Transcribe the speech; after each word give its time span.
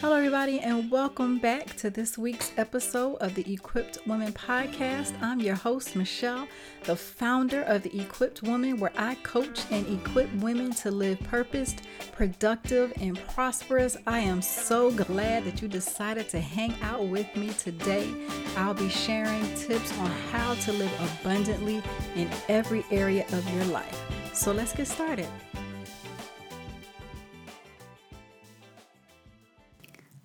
Hello, 0.00 0.16
everybody, 0.16 0.60
and 0.60 0.90
welcome 0.90 1.38
back 1.38 1.76
to 1.76 1.90
this 1.90 2.16
week's 2.16 2.52
episode 2.56 3.16
of 3.16 3.34
the 3.34 3.52
Equipped 3.52 3.98
Woman 4.06 4.32
Podcast. 4.32 5.12
I'm 5.20 5.40
your 5.40 5.56
host, 5.56 5.94
Michelle, 5.94 6.48
the 6.84 6.96
founder 6.96 7.64
of 7.64 7.82
the 7.82 8.00
Equipped 8.00 8.42
Woman, 8.42 8.80
where 8.80 8.94
I 8.96 9.16
coach 9.16 9.60
and 9.70 9.86
equip 9.86 10.34
women 10.36 10.70
to 10.76 10.90
live 10.90 11.20
purposed, 11.24 11.82
productive, 12.12 12.94
and 12.98 13.20
prosperous. 13.28 13.98
I 14.06 14.20
am 14.20 14.40
so 14.40 14.90
glad 14.90 15.44
that 15.44 15.60
you 15.60 15.68
decided 15.68 16.30
to 16.30 16.40
hang 16.40 16.74
out 16.80 17.06
with 17.08 17.36
me 17.36 17.50
today. 17.50 18.10
I'll 18.56 18.72
be 18.72 18.88
sharing 18.88 19.54
tips 19.54 19.96
on 19.98 20.10
how 20.32 20.54
to 20.54 20.72
live 20.72 21.20
abundantly 21.20 21.82
in 22.16 22.30
every 22.48 22.86
area 22.90 23.26
of 23.32 23.54
your 23.54 23.66
life. 23.66 24.00
So 24.32 24.50
let's 24.50 24.72
get 24.72 24.88
started. 24.88 25.28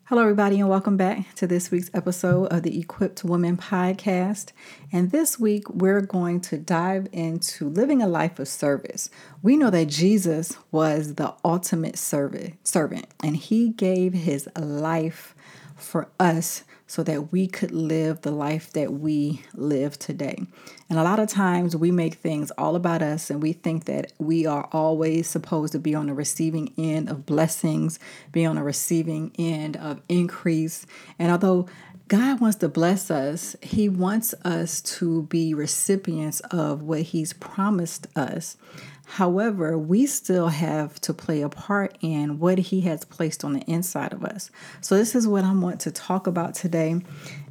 Hello, 0.10 0.22
everybody, 0.22 0.60
and 0.60 0.70
welcome 0.70 0.98
back 0.98 1.34
to 1.34 1.48
this 1.48 1.72
week's 1.72 1.90
episode 1.92 2.46
of 2.54 2.62
the 2.62 2.80
Equipped 2.80 3.24
Woman 3.24 3.58
Podcast. 3.58 4.52
And 4.92 5.10
this 5.10 5.40
week, 5.40 5.68
we're 5.68 6.02
going 6.02 6.42
to 6.42 6.60
dive 6.60 7.08
into 7.12 7.68
living 7.68 8.04
a 8.04 8.08
life 8.08 8.38
of 8.38 8.48
service. 8.48 9.10
We 9.42 9.58
know 9.58 9.72
that 9.72 9.88
Jesus 9.88 10.58
was 10.72 11.16
the 11.16 11.34
ultimate 11.44 11.98
servant, 11.98 12.68
servant, 12.68 13.08
and 13.24 13.36
he 13.36 13.70
gave 13.70 14.14
his 14.14 14.48
life 14.56 15.34
for 15.76 16.08
us 16.20 16.64
so 16.88 17.04
that 17.04 17.32
we 17.32 17.48
could 17.48 17.72
live 17.72 18.22
the 18.22 18.32
life 18.32 18.72
that 18.74 18.94
we 18.94 19.42
live 19.54 19.98
today. 19.98 20.46
And 20.90 21.00
a 21.00 21.04
lot 21.04 21.20
of 21.20 21.28
times 21.28 21.76
we 21.76 21.90
make 21.92 22.16
things 22.16 22.52
all 22.58 22.76
about 22.76 23.02
us 23.02 23.30
and 23.30 23.42
we 23.42 23.54
think 23.54 23.86
that 23.86 24.14
we 24.20 24.46
are 24.46 24.70
always 24.72 25.28
supposed 25.28 25.74
to 25.74 25.80
be 25.80 25.96
on 25.96 26.08
the 26.08 26.14
receiving 26.14 26.74
end 26.78 27.10
of 27.10 27.26
blessings, 27.26 28.00
be 28.32 28.46
on 28.46 28.56
the 28.56 28.64
receiving 28.64 29.32
end 29.40 29.78
of 29.78 30.02
increase. 30.10 30.86
And 31.18 31.32
although 31.32 31.68
God 32.08 32.40
wants 32.40 32.58
to 32.58 32.70
bless 32.70 33.10
us, 33.10 33.56
He 33.64 33.90
wants 33.90 34.36
us 34.44 34.80
to 34.82 35.24
be 35.24 35.56
recipients 35.56 36.40
of 36.52 36.84
what 36.84 37.02
He's 37.02 37.34
promised 37.34 38.06
us. 38.16 38.58
However, 39.06 39.78
we 39.78 40.06
still 40.06 40.48
have 40.48 41.00
to 41.02 41.14
play 41.14 41.42
a 41.42 41.50
part 41.50 41.98
in 42.02 42.40
what 42.40 42.58
He 42.58 42.82
has 42.82 43.06
placed 43.06 43.44
on 43.44 43.54
the 43.54 43.62
inside 43.62 44.14
of 44.14 44.24
us. 44.24 44.50
So, 44.82 44.98
this 44.98 45.16
is 45.16 45.28
what 45.28 45.44
I 45.44 45.54
want 45.54 45.80
to 45.82 45.92
talk 45.92 46.28
about 46.28 46.56
today. 46.56 47.02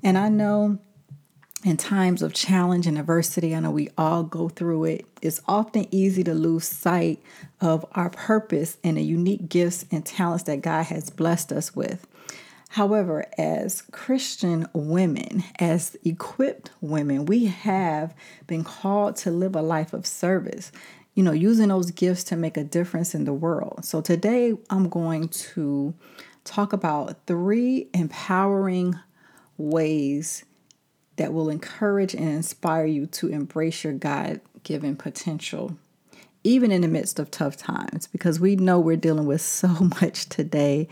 And 0.03 0.19
I 0.19 0.29
know 0.29 0.79
in 1.65 1.79
times 1.79 2.21
of 2.21 2.35
challenge 2.35 2.87
and 2.87 2.99
adversity, 2.99 3.55
I 3.55 3.61
know 3.61 3.71
we 3.71 3.89
all 3.97 4.23
go 4.23 4.51
through 4.51 4.85
it. 4.85 5.07
It's 5.23 5.41
often 5.49 5.87
easy 5.91 6.23
to 6.25 6.35
lose 6.35 6.67
sight 6.67 7.23
of 7.61 7.87
our 7.93 8.11
purpose 8.11 8.77
and 8.85 8.99
the 8.99 9.03
unique 9.03 9.49
gifts 9.49 9.87
and 9.91 10.05
talents 10.05 10.45
that 10.45 10.61
God 10.61 10.85
has 10.85 11.09
blessed 11.09 11.53
us 11.53 11.75
with. 11.75 12.07
However, 12.69 13.25
as 13.39 13.83
Christian 13.93 14.67
women, 14.73 15.45
as 15.61 15.97
equipped 16.05 16.71
women, 16.81 17.25
we 17.25 17.47
have 17.47 18.15
been 18.47 18.65
called 18.65 19.17
to 19.19 19.31
live 19.31 19.55
a 19.55 19.63
life 19.63 19.93
of 19.93 20.07
service 20.07 20.73
you 21.15 21.23
know, 21.23 21.33
using 21.33 21.69
those 21.69 21.91
gifts 21.91 22.25
to 22.25 22.37
make 22.37 22.57
a 22.57 22.65
difference 22.65 23.15
in 23.15 23.25
the 23.25 23.33
world. 23.33 23.85
So 23.85 24.01
today 24.01 24.55
I'm 24.71 24.89
going 24.89 25.29
to 25.29 25.95
talk 26.45 26.73
about 26.73 27.27
three 27.27 27.89
empowering 27.95 28.99
ways 29.57 30.45
that 31.17 31.33
will 31.33 31.49
encourage 31.49 32.15
and 32.15 32.29
inspire 32.29 32.87
you 32.87 33.07
to 33.07 33.29
embrace 33.29 33.85
your 33.85 33.93
God 33.93 34.41
given 34.65 34.97
potential, 34.97 35.77
even 36.43 36.73
in 36.73 36.81
the 36.81 36.89
midst 36.89 37.21
of 37.21 37.31
tough 37.31 37.57
times, 37.57 38.09
because 38.09 38.41
we 38.41 38.57
know 38.57 38.81
we're 38.81 38.97
dealing 38.97 39.27
with 39.27 39.41
so 39.41 39.69
much 40.01 40.29
today 40.29 40.89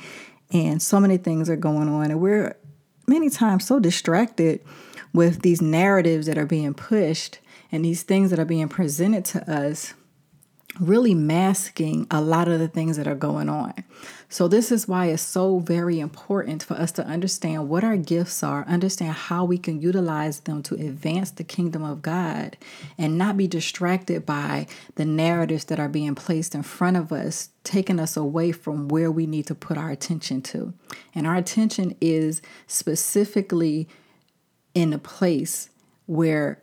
and 0.52 0.80
so 0.82 1.00
many 1.00 1.16
things 1.16 1.48
are 1.48 1.56
going 1.56 1.88
on, 1.88 2.10
and 2.10 2.20
we're 2.20 2.56
many 3.06 3.30
times 3.30 3.64
so 3.66 3.80
distracted 3.80 4.60
with 5.14 5.42
these 5.42 5.62
narratives 5.62 6.26
that 6.26 6.38
are 6.38 6.46
being 6.46 6.74
pushed 6.74 7.38
and 7.70 7.84
these 7.84 8.02
things 8.02 8.30
that 8.30 8.38
are 8.38 8.44
being 8.44 8.68
presented 8.68 9.24
to 9.24 9.50
us 9.50 9.94
really 10.80 11.14
masking 11.14 12.06
a 12.10 12.20
lot 12.20 12.48
of 12.48 12.58
the 12.58 12.68
things 12.68 12.96
that 12.96 13.06
are 13.06 13.14
going 13.14 13.48
on. 13.48 13.74
So, 14.28 14.48
this 14.48 14.72
is 14.72 14.88
why 14.88 15.06
it's 15.06 15.22
so 15.22 15.58
very 15.58 16.00
important 16.00 16.62
for 16.62 16.74
us 16.74 16.90
to 16.92 17.06
understand 17.06 17.68
what 17.68 17.84
our 17.84 17.98
gifts 17.98 18.42
are, 18.42 18.64
understand 18.66 19.12
how 19.12 19.44
we 19.44 19.58
can 19.58 19.82
utilize 19.82 20.40
them 20.40 20.62
to 20.64 20.74
advance 20.74 21.30
the 21.30 21.44
kingdom 21.44 21.84
of 21.84 22.00
God, 22.00 22.56
and 22.96 23.18
not 23.18 23.36
be 23.36 23.46
distracted 23.46 24.24
by 24.24 24.66
the 24.94 25.04
narratives 25.04 25.64
that 25.66 25.78
are 25.78 25.88
being 25.88 26.14
placed 26.14 26.54
in 26.54 26.62
front 26.62 26.96
of 26.96 27.12
us, 27.12 27.50
taking 27.62 28.00
us 28.00 28.16
away 28.16 28.52
from 28.52 28.88
where 28.88 29.10
we 29.10 29.26
need 29.26 29.46
to 29.48 29.54
put 29.54 29.76
our 29.76 29.90
attention 29.90 30.40
to. 30.42 30.72
And 31.14 31.26
our 31.26 31.36
attention 31.36 31.94
is 32.00 32.40
specifically 32.66 33.86
in 34.74 34.94
a 34.94 34.98
place 34.98 35.68
where 36.06 36.62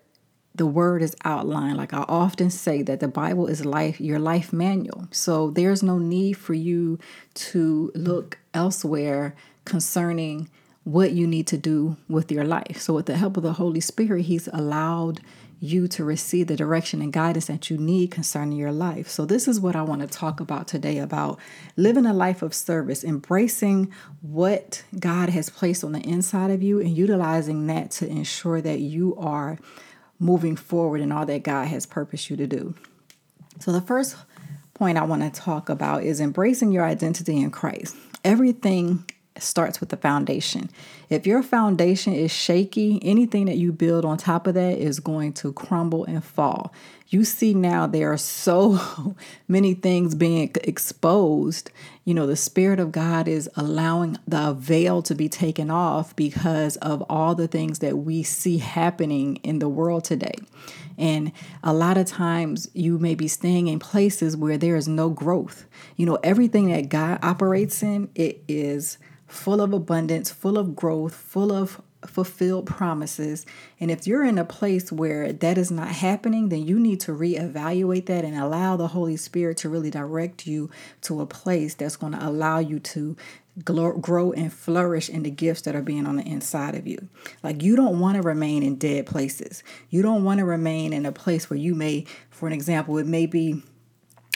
the 0.60 0.66
word 0.66 1.02
is 1.02 1.16
outlined. 1.24 1.78
Like 1.78 1.94
I 1.94 2.04
often 2.10 2.50
say 2.50 2.82
that 2.82 3.00
the 3.00 3.08
Bible 3.08 3.48
is 3.48 3.66
life, 3.66 4.02
your 4.02 4.20
life 4.20 4.52
manual. 4.52 5.08
So 5.10 5.52
there's 5.52 5.82
no 5.82 5.98
need 5.98 6.34
for 6.34 6.54
you 6.54 7.00
to 7.36 7.94
look 7.96 8.38
elsewhere 8.54 9.36
concerning 9.64 10.50
what 10.84 11.14
you 11.14 11.26
need 11.26 11.48
to 11.48 11.58
do 11.58 11.96
with 12.10 12.30
your 12.30 12.44
life. 12.44 12.82
So 12.82 12.94
with 12.94 13.06
the 13.06 13.16
help 13.16 13.38
of 13.38 13.44
the 13.44 13.54
Holy 13.54 13.80
Spirit, 13.80 14.26
he's 14.26 14.50
allowed 14.50 15.22
you 15.62 15.88
to 15.88 16.04
receive 16.04 16.48
the 16.48 16.58
direction 16.58 17.02
and 17.02 17.14
guidance 17.14 17.46
that 17.46 17.70
you 17.70 17.78
need 17.78 18.12
concerning 18.12 18.58
your 18.58 18.72
life. 18.72 19.08
So 19.08 19.26
this 19.26 19.48
is 19.48 19.62
what 19.62 19.78
I 19.78 19.82
want 19.82 20.02
to 20.02 20.08
talk 20.08 20.42
about 20.42 20.68
today 20.68 20.98
about 20.98 21.40
living 21.78 22.06
a 22.06 22.14
life 22.14 22.42
of 22.42 22.54
service, 22.54 23.04
embracing 23.04 23.94
what 24.22 24.84
God 24.98 25.30
has 25.30 25.50
placed 25.50 25.86
on 25.86 25.94
the 25.94 26.02
inside 26.02 26.52
of 26.52 26.62
you 26.62 26.82
and 26.82 26.98
utilizing 26.98 27.68
that 27.68 27.92
to 27.92 28.08
ensure 28.08 28.60
that 28.62 28.80
you 28.80 29.16
are 29.18 29.58
moving 30.20 30.56
forward 30.56 31.02
in 31.02 31.12
all 31.12 31.26
that 31.26 31.44
God 31.44 31.68
has 31.68 31.86
purposed 31.86 32.30
you 32.30 32.38
to 32.38 32.48
do. 32.48 32.76
So, 33.60 33.72
the 33.72 33.82
first 33.82 34.16
point 34.74 34.98
I 34.98 35.04
want 35.04 35.22
to 35.22 35.42
talk 35.42 35.70
about 35.70 36.04
is 36.04 36.20
embracing 36.20 36.72
your 36.72 36.86
identity 36.86 37.38
in 37.38 37.52
Christ. 37.52 37.96
Everything 38.24 39.10
starts 39.44 39.80
with 39.80 39.90
the 39.90 39.98
foundation. 39.98 40.70
If 41.10 41.26
your 41.26 41.42
foundation 41.42 42.14
is 42.14 42.32
shaky, 42.32 43.00
anything 43.04 43.46
that 43.46 43.58
you 43.58 43.72
build 43.72 44.06
on 44.06 44.18
top 44.18 44.48
of 44.48 44.54
that 44.54 44.78
is 44.78 45.00
going 45.00 45.34
to 45.34 45.54
crumble 45.54 46.06
and 46.06 46.24
fall. 46.24 46.74
You 47.08 47.24
see 47.24 47.56
now 47.56 47.88
there 47.88 48.12
are 48.12 48.18
so 48.18 49.16
many 49.48 49.74
things 49.74 50.14
being 50.14 50.52
exposed. 50.64 51.72
You 52.06 52.14
know, 52.14 52.28
the 52.28 52.36
Spirit 52.36 52.80
of 52.80 52.92
God 52.92 53.28
is 53.28 53.50
allowing 53.56 54.18
the 54.28 54.54
veil 54.54 55.02
to 55.04 55.16
be 55.16 55.28
taken 55.28 55.72
off 55.72 56.16
because 56.16 56.78
of 56.78 57.04
all 57.10 57.34
the 57.34 57.48
things 57.48 57.80
that 57.80 57.98
we 57.98 58.22
see 58.22 58.60
happening 58.60 59.38
in 59.38 59.58
the 59.58 59.70
world 59.70 60.04
today. 60.04 60.36
And 61.00 61.32
a 61.64 61.74
lot 61.74 61.98
of 61.98 62.06
times 62.06 62.70
you 62.74 63.00
may 63.00 63.16
be 63.16 63.28
staying 63.28 63.68
in 63.68 63.80
places 63.80 64.38
where 64.38 64.58
there 64.58 64.76
is 64.76 64.88
no 64.88 65.10
growth. 65.10 65.66
You 65.96 66.06
know, 66.06 66.20
everything 66.24 66.70
that 66.72 66.90
God 66.90 67.20
operates 67.24 67.82
in, 67.82 68.10
it 68.14 68.44
is 68.48 69.00
full 69.30 69.62
of 69.62 69.72
abundance, 69.72 70.32
full 70.32 70.58
of 70.58 70.76
growth, 70.76 71.14
full 71.14 71.52
of 71.52 71.82
fulfilled 72.06 72.66
promises. 72.66 73.46
And 73.80 73.92
if 73.92 74.08
you're 74.08 74.24
in 74.24 74.38
a 74.38 74.46
place 74.46 74.92
where 74.92 75.34
that 75.34 75.58
is 75.58 75.70
not 75.70 75.90
happening, 75.90 76.50
then 76.50 76.66
you 76.66 76.80
need 76.80 77.02
to 77.02 77.12
reevaluate 77.12 78.06
that 78.06 78.24
and 78.24 78.38
allow 78.38 78.78
the 78.78 78.88
Holy 78.88 79.18
Spirit 79.18 79.58
to 79.58 79.70
really 79.70 79.92
direct 79.92 80.48
you 80.48 80.70
to 81.02 81.22
a 81.22 81.26
place 81.26 81.76
that's 81.76 81.98
going 81.98 82.14
to 82.14 82.26
allow 82.26 82.60
you 82.60 82.80
to 82.80 83.18
grow 83.66 84.32
and 84.32 84.54
flourish 84.54 85.10
in 85.10 85.24
the 85.24 85.30
gifts 85.30 85.64
that 85.64 85.76
are 85.76 85.82
being 85.82 86.08
on 86.08 86.16
the 86.16 86.24
inside 86.24 86.76
of 86.76 86.88
you. 86.88 87.10
Like 87.44 87.62
you 87.62 87.76
don't 87.76 88.00
want 88.00 88.16
to 88.16 88.22
remain 88.22 88.64
in 88.64 88.76
dead 88.76 89.06
places. 89.06 89.64
You 89.90 90.02
don't 90.02 90.24
want 90.24 90.38
to 90.38 90.46
remain 90.46 90.94
in 90.94 91.06
a 91.06 91.12
place 91.12 91.50
where 91.50 91.60
you 91.60 91.76
may, 91.76 92.06
for 92.30 92.48
an 92.48 92.54
example, 92.54 92.98
it 92.98 93.08
may 93.08 93.26
be 93.26 93.62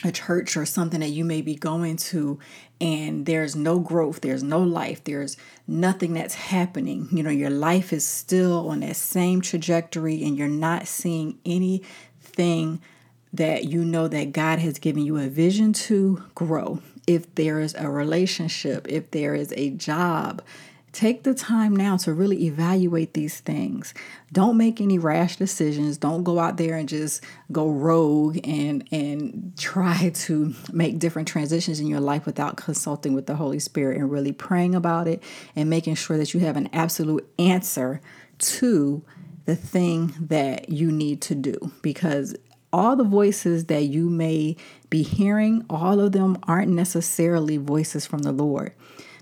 a 0.03 0.11
church 0.11 0.57
or 0.57 0.65
something 0.65 0.99
that 0.99 1.09
you 1.09 1.23
may 1.23 1.41
be 1.41 1.55
going 1.55 1.95
to 1.95 2.39
and 2.81 3.25
there's 3.25 3.55
no 3.55 3.79
growth, 3.79 4.21
there's 4.21 4.43
no 4.43 4.61
life, 4.61 5.03
there's 5.05 5.37
nothing 5.67 6.13
that's 6.13 6.35
happening. 6.35 7.07
You 7.11 7.23
know, 7.23 7.29
your 7.29 7.49
life 7.49 7.93
is 7.93 8.05
still 8.05 8.69
on 8.69 8.81
that 8.81 8.97
same 8.97 9.41
trajectory 9.41 10.23
and 10.23 10.37
you're 10.37 10.49
not 10.49 10.87
seeing 10.87 11.39
anything 11.45 12.81
that 13.31 13.65
you 13.65 13.85
know 13.85 14.07
that 14.07 14.33
God 14.33 14.59
has 14.59 14.77
given 14.79 15.05
you 15.05 15.17
a 15.17 15.27
vision 15.27 15.73
to 15.73 16.23
grow. 16.35 16.81
If 17.07 17.33
there 17.35 17.59
is 17.59 17.73
a 17.75 17.89
relationship, 17.89 18.85
if 18.89 19.11
there 19.11 19.33
is 19.33 19.53
a 19.55 19.71
job, 19.71 20.41
Take 20.93 21.23
the 21.23 21.33
time 21.33 21.75
now 21.75 21.97
to 21.97 22.13
really 22.13 22.45
evaluate 22.45 23.15
these 23.15 23.39
things. 23.39 23.95
Don't 24.31 24.57
make 24.57 24.79
any 24.79 24.99
rash 24.99 25.37
decisions. 25.37 25.97
Don't 25.97 26.23
go 26.23 26.37
out 26.37 26.57
there 26.57 26.77
and 26.77 26.87
just 26.87 27.23
go 27.51 27.67
rogue 27.67 28.39
and 28.43 28.87
and 28.91 29.53
try 29.57 30.09
to 30.13 30.53
make 30.71 30.99
different 30.99 31.27
transitions 31.27 31.79
in 31.79 31.87
your 31.87 31.99
life 31.99 32.27
without 32.27 32.57
consulting 32.57 33.13
with 33.13 33.25
the 33.25 33.35
Holy 33.35 33.57
Spirit 33.57 33.97
and 33.97 34.11
really 34.11 34.31
praying 34.31 34.75
about 34.75 35.07
it 35.07 35.23
and 35.55 35.67
making 35.67 35.95
sure 35.95 36.17
that 36.17 36.35
you 36.35 36.41
have 36.41 36.57
an 36.57 36.69
absolute 36.71 37.27
answer 37.39 37.99
to 38.37 39.03
the 39.45 39.55
thing 39.55 40.13
that 40.19 40.69
you 40.69 40.91
need 40.91 41.21
to 41.21 41.33
do 41.33 41.71
because 41.81 42.35
all 42.71 42.95
the 42.95 43.03
voices 43.03 43.65
that 43.65 43.83
you 43.83 44.09
may 44.09 44.55
be 44.91 45.01
hearing, 45.01 45.65
all 45.71 45.99
of 45.99 46.11
them 46.11 46.37
aren't 46.43 46.71
necessarily 46.71 47.57
voices 47.57 48.05
from 48.05 48.19
the 48.19 48.31
Lord. 48.31 48.73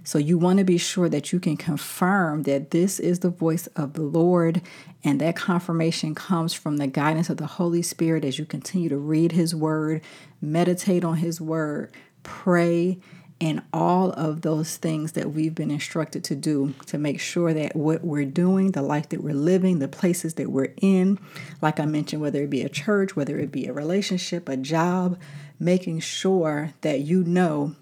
So 0.04 0.18
you 0.18 0.38
want 0.38 0.60
to 0.60 0.66
be 0.66 0.78
sure 0.78 1.10
that 1.10 1.32
you 1.32 1.40
can 1.40 1.58
confirm 1.58 2.44
that 2.44 2.72
this 2.72 3.00
is 3.00 3.20
the 3.20 3.30
voice 3.30 3.68
of 3.76 3.94
the 3.94 4.02
Lord. 4.02 4.62
And 5.04 5.22
that 5.22 5.36
confirmation 5.36 6.16
comes 6.16 6.54
from 6.54 6.78
the 6.78 6.88
guidance 6.88 7.30
of 7.30 7.38
the 7.38 7.46
Holy 7.46 7.82
Spirit 7.82 8.26
as 8.26 8.40
you 8.40 8.46
continue 8.46 8.90
to 8.90 8.98
read 8.98 9.32
His 9.32 9.56
Word, 9.56 10.02
meditate 10.42 11.04
on 11.04 11.18
His 11.18 11.40
Word, 11.40 11.92
pray, 12.24 13.00
and 13.40 13.64
all 13.74 14.12
of 14.12 14.42
those 14.42 14.78
things 14.78 15.14
that 15.14 15.32
we've 15.32 15.56
been 15.56 15.72
instructed 15.72 16.24
to 16.26 16.36
do 16.36 16.76
to 16.86 17.00
make 17.00 17.20
sure 17.20 17.54
that 17.54 17.76
what 17.76 18.04
we're 18.04 18.24
doing, 18.24 18.72
the 18.72 18.84
life 18.84 19.10
that 19.10 19.24
we're 19.24 19.34
living, 19.34 19.80
the 19.80 19.88
places 19.88 20.36
that 20.36 20.52
we're 20.52 20.74
in, 20.78 21.18
like 21.60 21.80
I 21.80 21.86
mentioned, 21.86 22.22
whether 22.22 22.44
it 22.44 22.52
be 22.52 22.62
a 22.62 22.70
church, 22.70 23.16
whether 23.16 23.40
it 23.40 23.52
be 23.52 23.66
a 23.66 23.74
relationship, 23.74 24.48
a 24.48 24.56
job, 24.56 25.20
making 25.60 26.02
sure 26.02 26.74
that 26.82 27.00
you 27.00 27.24
know 27.24 27.76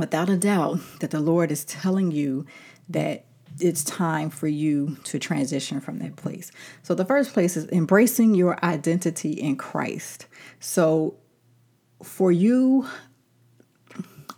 without 0.00 0.28
a 0.28 0.36
doubt 0.36 0.80
that 1.00 1.10
the 1.10 1.20
Lord 1.20 1.52
is 1.52 1.64
telling 1.64 2.10
you 2.10 2.46
that 2.88 3.26
it's 3.60 3.84
time 3.84 4.30
for 4.30 4.48
you 4.48 4.96
to 5.04 5.18
transition 5.18 5.80
from 5.80 5.98
that 5.98 6.16
place. 6.16 6.50
So, 6.82 6.94
the 6.94 7.04
first 7.04 7.32
place 7.32 7.56
is 7.56 7.68
embracing 7.68 8.34
your 8.34 8.62
identity 8.64 9.32
in 9.32 9.56
Christ. 9.56 10.26
So, 10.60 11.16
for 12.02 12.32
you, 12.32 12.88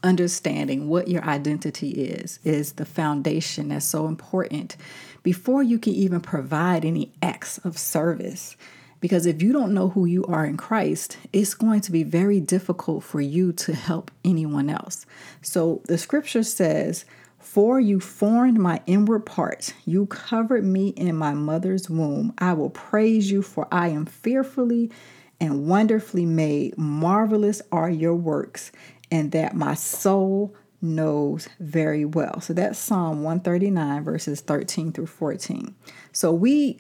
understanding 0.03 0.89
what 0.89 1.09
your 1.09 1.23
identity 1.25 1.91
is 1.91 2.41
is 2.45 2.73
the 2.73 2.85
foundation 2.85 3.69
that's 3.69 3.87
so 3.87 4.07
important 4.07 4.77
before 5.23 5.63
you 5.63 5.79
can 5.79 5.93
even 5.93 6.21
provide 6.21 6.85
any 6.85 7.13
acts 7.23 7.59
of 7.59 7.79
service. 7.79 8.57
Because 9.03 9.27
if 9.27 9.43
you 9.43 9.53
don't 9.53 9.75
know 9.75 9.89
who 9.89 10.05
you 10.05 10.25
are 10.27 10.47
in 10.47 10.57
Christ, 10.57 11.19
it's 11.33 11.55
going 11.55 11.81
to 11.81 11.93
be 11.93 12.05
very 12.05 12.39
difficult 12.39 13.03
for 13.03 13.21
you 13.21 13.53
to 13.55 13.75
help 13.75 14.13
anyone 14.25 14.71
else. 14.71 15.05
So 15.43 15.83
the 15.89 15.99
scripture 15.99 16.45
says, 16.45 17.05
For 17.41 17.81
you 17.81 17.99
formed 17.99 18.59
my 18.59 18.81
inward 18.87 19.27
parts, 19.27 19.75
you 19.85 20.07
covered 20.07 20.65
me 20.65 20.91
in 20.91 21.17
my 21.17 21.35
mother's 21.35 21.91
womb. 21.91 22.33
I 22.39 22.53
will 22.53 22.71
praise 22.71 23.29
you, 23.29 23.43
for 23.43 23.67
I 23.73 23.89
am 23.89 24.07
fearfully 24.07 24.93
and 25.41 25.67
wonderfully 25.67 26.25
made. 26.25 26.79
Marvelous 26.79 27.61
are 27.73 27.91
your 27.91 28.15
works, 28.15 28.71
and 29.11 29.33
that 29.33 29.57
my 29.57 29.75
soul 29.75 30.55
knows 30.81 31.49
very 31.59 32.05
well. 32.05 32.41
So 32.41 32.53
that's 32.53 32.79
Psalm 32.79 33.25
139, 33.25 34.05
verses 34.05 34.43
13 34.43 34.93
through 34.93 35.07
14. 35.07 35.75
So 36.13 36.33
we, 36.33 36.79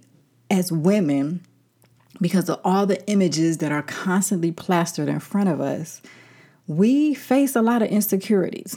as 0.48 0.70
women, 0.70 1.44
because 2.20 2.48
of 2.48 2.60
all 2.64 2.86
the 2.86 3.04
images 3.08 3.58
that 3.58 3.72
are 3.72 3.82
constantly 3.82 4.52
plastered 4.52 5.08
in 5.08 5.20
front 5.20 5.48
of 5.48 5.60
us, 5.60 6.02
we 6.66 7.14
face 7.14 7.56
a 7.56 7.62
lot 7.62 7.82
of 7.82 7.88
insecurities. 7.88 8.76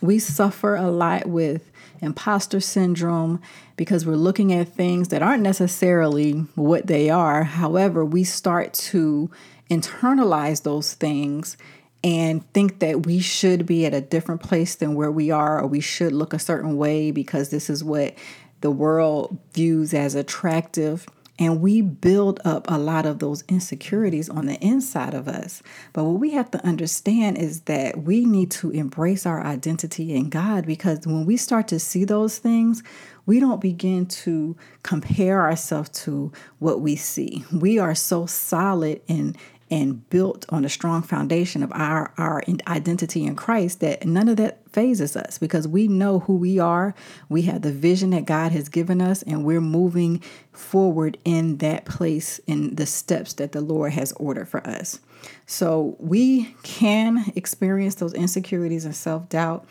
We 0.00 0.18
suffer 0.18 0.76
a 0.76 0.90
lot 0.90 1.26
with 1.26 1.70
imposter 2.00 2.60
syndrome 2.60 3.40
because 3.76 4.06
we're 4.06 4.16
looking 4.16 4.52
at 4.52 4.68
things 4.68 5.08
that 5.08 5.22
aren't 5.22 5.42
necessarily 5.42 6.32
what 6.54 6.86
they 6.86 7.10
are. 7.10 7.42
However, 7.42 8.04
we 8.04 8.24
start 8.24 8.72
to 8.74 9.30
internalize 9.70 10.62
those 10.62 10.94
things 10.94 11.56
and 12.04 12.50
think 12.52 12.78
that 12.78 13.06
we 13.06 13.18
should 13.18 13.66
be 13.66 13.84
at 13.84 13.92
a 13.92 14.00
different 14.00 14.40
place 14.40 14.76
than 14.76 14.94
where 14.94 15.10
we 15.10 15.30
are, 15.30 15.60
or 15.60 15.66
we 15.66 15.80
should 15.80 16.12
look 16.12 16.32
a 16.32 16.38
certain 16.38 16.76
way 16.76 17.10
because 17.10 17.50
this 17.50 17.68
is 17.68 17.82
what 17.82 18.14
the 18.60 18.70
world 18.70 19.36
views 19.52 19.92
as 19.92 20.14
attractive. 20.14 21.06
And 21.38 21.60
we 21.60 21.82
build 21.82 22.40
up 22.44 22.66
a 22.68 22.78
lot 22.78 23.06
of 23.06 23.20
those 23.20 23.44
insecurities 23.48 24.28
on 24.28 24.46
the 24.46 24.56
inside 24.56 25.14
of 25.14 25.28
us. 25.28 25.62
But 25.92 26.04
what 26.04 26.18
we 26.18 26.32
have 26.32 26.50
to 26.50 26.66
understand 26.66 27.38
is 27.38 27.62
that 27.62 28.02
we 28.02 28.24
need 28.24 28.50
to 28.52 28.70
embrace 28.70 29.24
our 29.24 29.44
identity 29.44 30.14
in 30.14 30.30
God 30.30 30.66
because 30.66 31.06
when 31.06 31.24
we 31.26 31.36
start 31.36 31.68
to 31.68 31.78
see 31.78 32.04
those 32.04 32.38
things, 32.38 32.82
we 33.26 33.40
don't 33.40 33.60
begin 33.60 34.06
to 34.06 34.56
compare 34.82 35.42
ourselves 35.42 35.90
to 36.04 36.32
what 36.58 36.80
we 36.80 36.96
see. 36.96 37.44
We 37.52 37.78
are 37.78 37.94
so 37.94 38.26
solid 38.26 39.00
in 39.06 39.36
and 39.70 40.08
built 40.10 40.46
on 40.48 40.64
a 40.64 40.68
strong 40.68 41.02
foundation 41.02 41.62
of 41.62 41.70
our, 41.72 42.12
our 42.16 42.42
identity 42.66 43.24
in 43.24 43.36
Christ 43.36 43.80
that 43.80 44.06
none 44.06 44.28
of 44.28 44.36
that 44.38 44.58
fazes 44.72 45.16
us 45.16 45.38
because 45.38 45.68
we 45.68 45.88
know 45.88 46.20
who 46.20 46.36
we 46.36 46.58
are. 46.58 46.94
We 47.28 47.42
have 47.42 47.62
the 47.62 47.72
vision 47.72 48.10
that 48.10 48.24
God 48.24 48.52
has 48.52 48.68
given 48.68 49.00
us, 49.02 49.22
and 49.22 49.44
we're 49.44 49.60
moving 49.60 50.22
forward 50.52 51.18
in 51.24 51.58
that 51.58 51.84
place 51.84 52.38
in 52.46 52.76
the 52.76 52.86
steps 52.86 53.34
that 53.34 53.52
the 53.52 53.60
Lord 53.60 53.92
has 53.92 54.12
ordered 54.12 54.48
for 54.48 54.66
us. 54.66 55.00
So 55.46 55.96
we 55.98 56.54
can 56.62 57.32
experience 57.34 57.96
those 57.96 58.14
insecurities 58.14 58.84
and 58.84 58.94
self 58.94 59.28
doubt. 59.28 59.66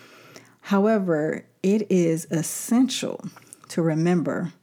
However, 0.62 1.46
it 1.64 1.90
is 1.90 2.28
essential 2.30 3.24
to 3.70 3.82
remember 3.82 4.54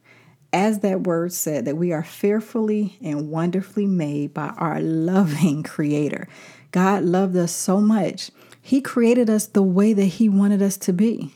as 0.55 0.79
that 0.79 1.01
word 1.03 1.33
said, 1.33 1.65
that 1.65 1.77
we 1.77 1.93
are 1.93 2.05
fearfully 2.05 2.97
and 3.03 3.29
wonderfully 3.29 3.89
made 3.89 4.33
by 4.33 4.47
our 4.57 4.81
loving 4.81 5.63
Creator. 5.65 6.29
God 6.71 7.03
loved 7.03 7.37
us 7.37 7.53
so 7.53 7.81
much, 7.81 8.31
He 8.63 8.81
created 8.81 9.29
us 9.29 9.47
the 9.47 9.63
way 9.63 9.93
that 9.93 10.05
He 10.05 10.29
wanted 10.29 10.63
us 10.63 10.77
to 10.79 10.93
be. 10.93 11.35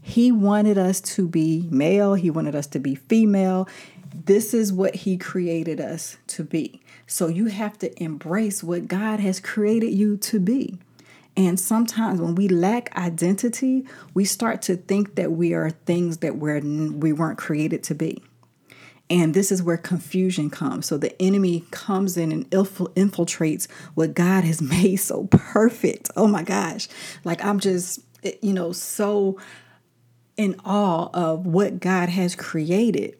He 0.00 0.32
wanted 0.32 0.78
us 0.78 1.00
to 1.00 1.26
be 1.28 1.68
male, 1.70 2.14
He 2.14 2.30
wanted 2.30 2.54
us 2.54 2.68
to 2.68 2.78
be 2.78 2.94
female. 2.94 3.68
This 4.14 4.54
is 4.54 4.72
what 4.72 4.94
He 4.94 5.16
created 5.16 5.80
us 5.80 6.16
to 6.28 6.44
be. 6.44 6.80
So 7.06 7.26
you 7.26 7.46
have 7.46 7.78
to 7.78 8.02
embrace 8.02 8.62
what 8.62 8.86
God 8.86 9.18
has 9.18 9.40
created 9.40 9.92
you 9.92 10.16
to 10.18 10.38
be. 10.38 10.78
And 11.36 11.58
sometimes 11.58 12.20
when 12.20 12.36
we 12.36 12.46
lack 12.46 12.94
identity, 12.96 13.86
we 14.14 14.24
start 14.24 14.62
to 14.62 14.76
think 14.76 15.16
that 15.16 15.32
we 15.32 15.52
are 15.52 15.70
things 15.70 16.18
that 16.18 16.36
we're, 16.36 16.60
we 16.60 17.12
weren't 17.12 17.38
created 17.38 17.82
to 17.84 17.94
be. 17.94 18.22
And 19.12 19.34
this 19.34 19.52
is 19.52 19.62
where 19.62 19.76
confusion 19.76 20.48
comes. 20.48 20.86
So 20.86 20.96
the 20.96 21.20
enemy 21.20 21.66
comes 21.70 22.16
in 22.16 22.32
and 22.32 22.48
infiltrates 22.50 23.70
what 23.92 24.14
God 24.14 24.42
has 24.44 24.62
made 24.62 24.96
so 24.96 25.26
perfect. 25.26 26.10
Oh 26.16 26.26
my 26.26 26.42
gosh. 26.42 26.88
Like 27.22 27.44
I'm 27.44 27.60
just, 27.60 28.00
eh, 28.24 28.32
you 28.40 28.54
know, 28.54 28.72
so 28.72 29.38
in 30.38 30.58
awe 30.64 31.10
of 31.12 31.44
what 31.44 31.78
God 31.78 32.08
has 32.08 32.34
created. 32.34 33.18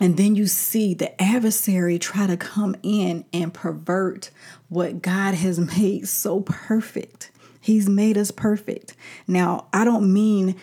And 0.00 0.16
then 0.16 0.34
you 0.34 0.48
see 0.48 0.94
the 0.94 1.22
adversary 1.22 1.96
try 2.00 2.26
to 2.26 2.36
come 2.36 2.74
in 2.82 3.24
and 3.32 3.54
pervert 3.54 4.32
what 4.68 5.00
God 5.00 5.34
has 5.34 5.60
made 5.78 6.08
so 6.08 6.40
perfect. 6.40 7.30
He's 7.60 7.88
made 7.88 8.18
us 8.18 8.32
perfect. 8.32 8.96
Now, 9.28 9.68
I 9.72 9.84
don't 9.84 10.12
mean 10.12 10.56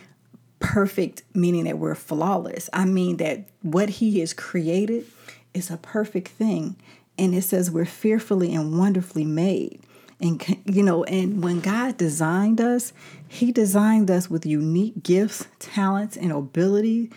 perfect 0.61 1.23
meaning 1.33 1.65
that 1.65 1.77
we're 1.77 1.95
flawless. 1.95 2.69
I 2.71 2.85
mean 2.85 3.17
that 3.17 3.45
what 3.61 3.89
he 3.89 4.19
has 4.21 4.33
created 4.33 5.05
is 5.53 5.69
a 5.69 5.77
perfect 5.77 6.29
thing. 6.29 6.77
And 7.17 7.35
it 7.35 7.43
says 7.43 7.69
we're 7.69 7.85
fearfully 7.85 8.55
and 8.55 8.77
wonderfully 8.77 9.25
made. 9.25 9.81
And 10.21 10.41
you 10.65 10.83
know, 10.83 11.03
and 11.05 11.43
when 11.43 11.59
God 11.59 11.97
designed 11.97 12.61
us, 12.61 12.93
he 13.27 13.51
designed 13.51 14.11
us 14.11 14.29
with 14.29 14.45
unique 14.45 15.01
gifts, 15.01 15.47
talents, 15.59 16.15
and 16.15 16.31
ability, 16.31 17.09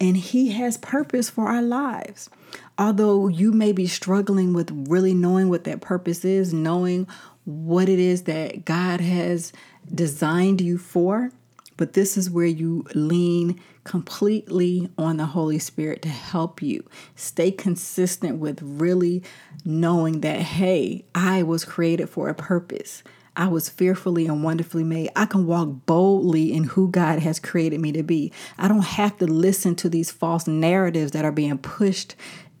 and 0.00 0.16
he 0.16 0.52
has 0.52 0.78
purpose 0.78 1.28
for 1.28 1.48
our 1.48 1.62
lives. 1.62 2.30
Although 2.78 3.28
you 3.28 3.52
may 3.52 3.72
be 3.72 3.86
struggling 3.86 4.52
with 4.52 4.70
really 4.88 5.12
knowing 5.12 5.48
what 5.48 5.64
that 5.64 5.80
purpose 5.80 6.24
is, 6.24 6.54
knowing 6.54 7.08
what 7.44 7.88
it 7.88 7.98
is 7.98 8.22
that 8.22 8.64
God 8.64 9.00
has 9.00 9.52
designed 9.92 10.60
you 10.60 10.78
for, 10.78 11.32
but 11.76 11.92
this 11.92 12.16
is 12.16 12.30
where 12.30 12.46
you 12.46 12.84
lean 12.94 13.60
completely 13.84 14.88
on 14.96 15.16
the 15.16 15.26
Holy 15.26 15.58
Spirit 15.58 16.02
to 16.02 16.08
help 16.08 16.62
you. 16.62 16.84
Stay 17.16 17.50
consistent 17.50 18.38
with 18.38 18.60
really 18.62 19.22
knowing 19.64 20.20
that, 20.20 20.40
hey, 20.40 21.04
I 21.14 21.42
was 21.42 21.64
created 21.64 22.08
for 22.08 22.28
a 22.28 22.34
purpose. 22.34 23.02
I 23.34 23.48
was 23.48 23.70
fearfully 23.70 24.26
and 24.26 24.44
wonderfully 24.44 24.84
made. 24.84 25.08
I 25.16 25.24
can 25.24 25.46
walk 25.46 25.86
boldly 25.86 26.52
in 26.52 26.64
who 26.64 26.90
God 26.90 27.20
has 27.20 27.40
created 27.40 27.80
me 27.80 27.90
to 27.92 28.02
be. 28.02 28.30
I 28.58 28.68
don't 28.68 28.84
have 28.84 29.16
to 29.18 29.26
listen 29.26 29.74
to 29.76 29.88
these 29.88 30.10
false 30.10 30.46
narratives 30.46 31.12
that 31.12 31.24
are 31.24 31.32
being 31.32 31.56
pushed 31.56 32.14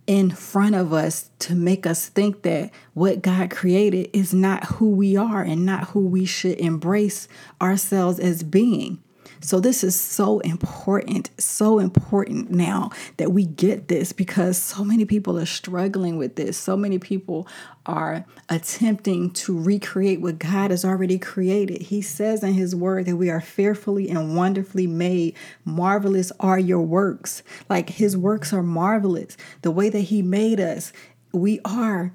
in 0.06 0.30
front 0.30 0.74
of 0.74 0.92
us 0.92 1.30
to 1.38 1.54
make 1.54 1.86
us 1.86 2.08
think 2.08 2.42
that 2.42 2.70
what 2.94 3.22
God 3.22 3.50
created 3.50 4.10
is 4.12 4.34
not 4.34 4.64
who 4.64 4.90
we 4.90 5.16
are 5.16 5.42
and 5.42 5.64
not 5.64 5.88
who 5.88 6.00
we 6.00 6.24
should 6.24 6.58
embrace 6.58 7.28
ourselves 7.60 8.18
as 8.18 8.42
being. 8.42 9.02
So, 9.44 9.58
this 9.58 9.82
is 9.82 10.00
so 10.00 10.38
important, 10.40 11.30
so 11.36 11.80
important 11.80 12.52
now 12.52 12.90
that 13.16 13.32
we 13.32 13.44
get 13.44 13.88
this 13.88 14.12
because 14.12 14.56
so 14.56 14.84
many 14.84 15.04
people 15.04 15.36
are 15.36 15.46
struggling 15.46 16.16
with 16.16 16.36
this. 16.36 16.56
So 16.56 16.76
many 16.76 17.00
people 17.00 17.48
are 17.84 18.24
attempting 18.48 19.32
to 19.32 19.60
recreate 19.60 20.20
what 20.20 20.38
God 20.38 20.70
has 20.70 20.84
already 20.84 21.18
created. 21.18 21.82
He 21.82 22.02
says 22.02 22.44
in 22.44 22.52
His 22.52 22.76
word 22.76 23.06
that 23.06 23.16
we 23.16 23.30
are 23.30 23.40
fearfully 23.40 24.08
and 24.08 24.36
wonderfully 24.36 24.86
made. 24.86 25.34
Marvelous 25.64 26.30
are 26.38 26.58
your 26.58 26.82
works. 26.82 27.42
Like 27.68 27.90
His 27.90 28.16
works 28.16 28.52
are 28.52 28.62
marvelous. 28.62 29.36
The 29.62 29.72
way 29.72 29.90
that 29.90 30.02
He 30.02 30.22
made 30.22 30.60
us, 30.60 30.92
we 31.32 31.58
are 31.64 32.12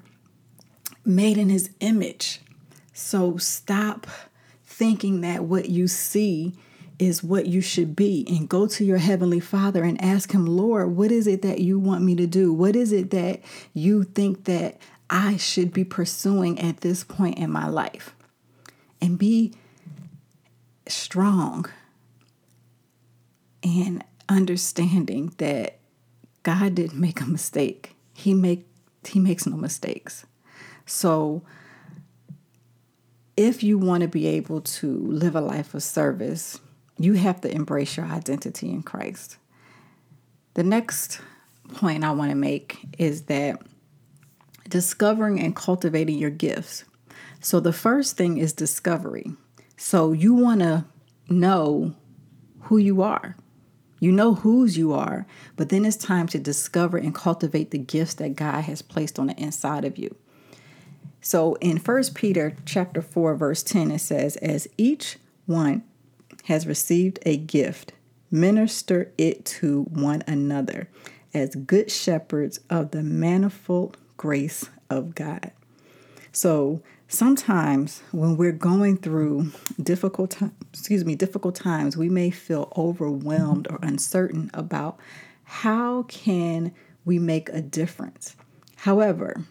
made 1.04 1.36
in 1.36 1.50
His 1.50 1.68
image. 1.80 2.40
So, 2.94 3.36
stop 3.36 4.06
thinking 4.64 5.20
that 5.20 5.44
what 5.44 5.68
you 5.68 5.88
see 5.88 6.54
is 6.98 7.22
what 7.22 7.46
you 7.46 7.60
should 7.60 7.94
be. 7.94 8.26
And 8.28 8.48
go 8.48 8.66
to 8.66 8.84
your 8.84 8.98
heavenly 8.98 9.40
father 9.40 9.84
and 9.84 10.02
ask 10.02 10.32
him 10.32 10.46
lord 10.46 10.96
what 10.96 11.12
is 11.12 11.26
it 11.26 11.42
that 11.42 11.60
you 11.60 11.78
want 11.78 12.02
me 12.02 12.14
to 12.16 12.26
do? 12.26 12.52
What 12.52 12.76
is 12.76 12.92
it 12.92 13.10
that 13.10 13.40
you 13.72 14.04
think 14.04 14.44
that 14.44 14.80
i 15.10 15.36
should 15.36 15.72
be 15.72 15.84
pursuing 15.84 16.58
at 16.60 16.78
this 16.78 17.04
point 17.04 17.38
in 17.38 17.50
my 17.50 17.68
life? 17.68 18.14
And 19.00 19.18
be 19.18 19.54
strong 20.88 21.66
and 23.62 24.02
understanding 24.28 25.32
that 25.38 25.78
god 26.42 26.74
didn't 26.74 26.98
make 26.98 27.20
a 27.20 27.26
mistake. 27.26 27.94
He 28.14 28.34
make 28.34 28.66
he 29.06 29.20
makes 29.20 29.46
no 29.46 29.56
mistakes. 29.56 30.26
So 30.84 31.42
if 33.36 33.62
you 33.62 33.78
want 33.78 34.02
to 34.02 34.08
be 34.08 34.26
able 34.26 34.60
to 34.60 34.92
live 35.06 35.36
a 35.36 35.40
life 35.40 35.72
of 35.72 35.82
service 35.82 36.58
you 36.98 37.14
have 37.14 37.40
to 37.42 37.52
embrace 37.52 37.96
your 37.96 38.06
identity 38.06 38.70
in 38.70 38.82
Christ. 38.82 39.36
The 40.54 40.62
next 40.62 41.20
point 41.74 42.04
I 42.04 42.12
want 42.12 42.30
to 42.30 42.36
make 42.36 42.78
is 42.98 43.22
that 43.22 43.60
discovering 44.68 45.40
and 45.40 45.54
cultivating 45.54 46.18
your 46.18 46.30
gifts. 46.30 46.84
So, 47.40 47.60
the 47.60 47.72
first 47.72 48.16
thing 48.16 48.38
is 48.38 48.52
discovery. 48.52 49.32
So, 49.76 50.12
you 50.12 50.34
want 50.34 50.60
to 50.60 50.84
know 51.28 51.94
who 52.62 52.78
you 52.78 53.02
are. 53.02 53.36
You 54.00 54.12
know 54.12 54.34
whose 54.34 54.78
you 54.78 54.92
are, 54.92 55.26
but 55.56 55.70
then 55.70 55.84
it's 55.84 55.96
time 55.96 56.28
to 56.28 56.38
discover 56.38 56.98
and 56.98 57.14
cultivate 57.14 57.70
the 57.70 57.78
gifts 57.78 58.14
that 58.14 58.36
God 58.36 58.62
has 58.62 58.80
placed 58.80 59.18
on 59.18 59.26
the 59.26 59.34
inside 59.34 59.84
of 59.84 59.98
you. 59.98 60.14
So 61.20 61.54
in 61.56 61.78
1 61.78 62.04
Peter 62.14 62.56
chapter 62.64 63.02
4 63.02 63.34
verse 63.34 63.62
10 63.62 63.90
it 63.90 63.98
says 63.98 64.36
as 64.36 64.68
each 64.76 65.18
one 65.46 65.82
has 66.48 66.66
received 66.66 67.18
a 67.26 67.36
gift, 67.36 67.92
minister 68.30 69.12
it 69.18 69.44
to 69.44 69.82
one 69.82 70.22
another 70.26 70.88
as 71.34 71.54
good 71.54 71.90
shepherds 71.90 72.58
of 72.70 72.90
the 72.90 73.02
manifold 73.02 73.98
grace 74.16 74.70
of 74.88 75.14
God. 75.14 75.50
So 76.32 76.82
sometimes 77.06 78.02
when 78.12 78.38
we're 78.38 78.52
going 78.52 78.96
through 78.96 79.52
difficult 79.82 80.30
time, 80.30 80.54
excuse 80.72 81.04
me, 81.04 81.14
difficult 81.14 81.54
times, 81.54 81.98
we 81.98 82.08
may 82.08 82.30
feel 82.30 82.72
overwhelmed 82.78 83.68
or 83.68 83.78
uncertain 83.82 84.50
about 84.54 84.98
how 85.44 86.04
can 86.04 86.72
we 87.04 87.18
make 87.18 87.50
a 87.50 87.60
difference. 87.60 88.36
However, 88.76 89.44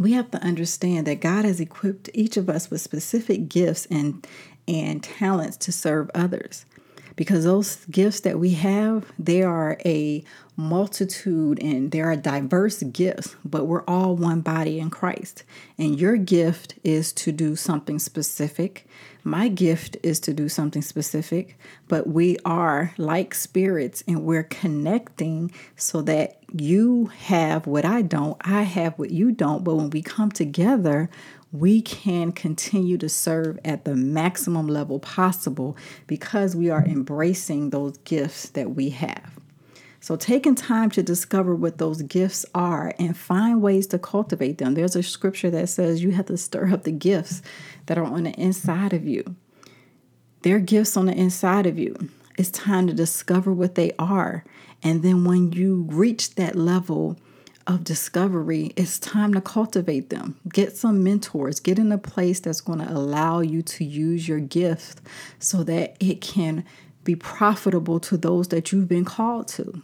we 0.00 0.12
have 0.12 0.30
to 0.32 0.42
understand 0.42 1.06
that 1.06 1.20
God 1.20 1.44
has 1.44 1.60
equipped 1.60 2.10
each 2.14 2.36
of 2.36 2.48
us 2.48 2.70
with 2.70 2.80
specific 2.80 3.48
gifts 3.48 3.86
and 3.90 4.26
and 4.68 5.02
talents 5.02 5.56
to 5.58 5.72
serve 5.72 6.10
others. 6.14 6.66
Because 7.14 7.44
those 7.44 7.84
gifts 7.86 8.20
that 8.20 8.38
we 8.38 8.50
have 8.54 9.12
they 9.18 9.42
are 9.42 9.78
a 9.84 10.24
multitude 10.62 11.60
and 11.62 11.90
there 11.90 12.10
are 12.10 12.16
diverse 12.16 12.82
gifts 12.84 13.36
but 13.44 13.66
we're 13.66 13.84
all 13.84 14.16
one 14.16 14.40
body 14.40 14.78
in 14.78 14.90
christ. 14.90 15.42
And 15.78 15.98
your 15.98 16.16
gift 16.16 16.74
is 16.84 17.12
to 17.14 17.32
do 17.32 17.56
something 17.56 17.98
specific. 17.98 18.86
My 19.24 19.48
gift 19.48 19.96
is 20.02 20.20
to 20.20 20.32
do 20.32 20.48
something 20.48 20.82
specific 20.82 21.58
but 21.88 22.06
we 22.06 22.38
are 22.44 22.94
like 22.96 23.34
spirits 23.34 24.02
and 24.06 24.24
we're 24.24 24.44
connecting 24.44 25.50
so 25.76 26.02
that 26.02 26.38
you 26.54 27.06
have 27.06 27.66
what 27.66 27.84
i 27.84 28.02
don't 28.02 28.36
i 28.42 28.62
have 28.62 28.98
what 28.98 29.10
you 29.10 29.32
don't. 29.32 29.64
But 29.64 29.76
when 29.76 29.90
we 29.90 30.02
come 30.02 30.30
together 30.30 31.10
we 31.52 31.82
can 31.82 32.32
continue 32.32 32.96
to 32.96 33.08
serve 33.08 33.58
at 33.64 33.84
the 33.84 33.94
maximum 33.94 34.66
level 34.66 34.98
possible 34.98 35.76
because 36.06 36.56
we 36.56 36.70
are 36.70 36.84
embracing 36.84 37.70
those 37.70 37.98
gifts 37.98 38.48
that 38.50 38.74
we 38.74 38.88
have. 38.88 39.41
So, 40.02 40.16
taking 40.16 40.56
time 40.56 40.90
to 40.90 41.02
discover 41.02 41.54
what 41.54 41.78
those 41.78 42.02
gifts 42.02 42.44
are 42.56 42.92
and 42.98 43.16
find 43.16 43.62
ways 43.62 43.86
to 43.86 44.00
cultivate 44.00 44.58
them. 44.58 44.74
There's 44.74 44.96
a 44.96 45.02
scripture 45.02 45.48
that 45.50 45.68
says 45.68 46.02
you 46.02 46.10
have 46.10 46.26
to 46.26 46.36
stir 46.36 46.72
up 46.72 46.82
the 46.82 46.90
gifts 46.90 47.40
that 47.86 47.98
are 47.98 48.04
on 48.04 48.24
the 48.24 48.32
inside 48.32 48.92
of 48.92 49.06
you. 49.06 49.36
There 50.42 50.56
are 50.56 50.60
gifts 50.60 50.96
on 50.96 51.06
the 51.06 51.14
inside 51.14 51.66
of 51.66 51.78
you. 51.78 51.94
It's 52.36 52.50
time 52.50 52.88
to 52.88 52.92
discover 52.92 53.52
what 53.52 53.76
they 53.76 53.92
are. 53.96 54.44
And 54.82 55.04
then, 55.04 55.24
when 55.24 55.52
you 55.52 55.86
reach 55.88 56.34
that 56.34 56.56
level, 56.56 57.16
of 57.64 57.84
discovery, 57.84 58.72
it's 58.74 58.98
time 58.98 59.32
to 59.34 59.40
cultivate 59.40 60.10
them. 60.10 60.36
Get 60.52 60.76
some 60.76 61.04
mentors, 61.04 61.60
get 61.60 61.78
in 61.78 61.92
a 61.92 61.96
place 61.96 62.40
that's 62.40 62.60
going 62.60 62.80
to 62.80 62.90
allow 62.90 63.38
you 63.38 63.62
to 63.62 63.84
use 63.84 64.26
your 64.26 64.40
gift 64.40 65.00
so 65.38 65.62
that 65.62 65.96
it 66.00 66.20
can 66.20 66.64
be 67.04 67.14
profitable 67.14 68.00
to 68.00 68.16
those 68.16 68.48
that 68.48 68.72
you've 68.72 68.88
been 68.88 69.04
called 69.04 69.46
to. 69.46 69.80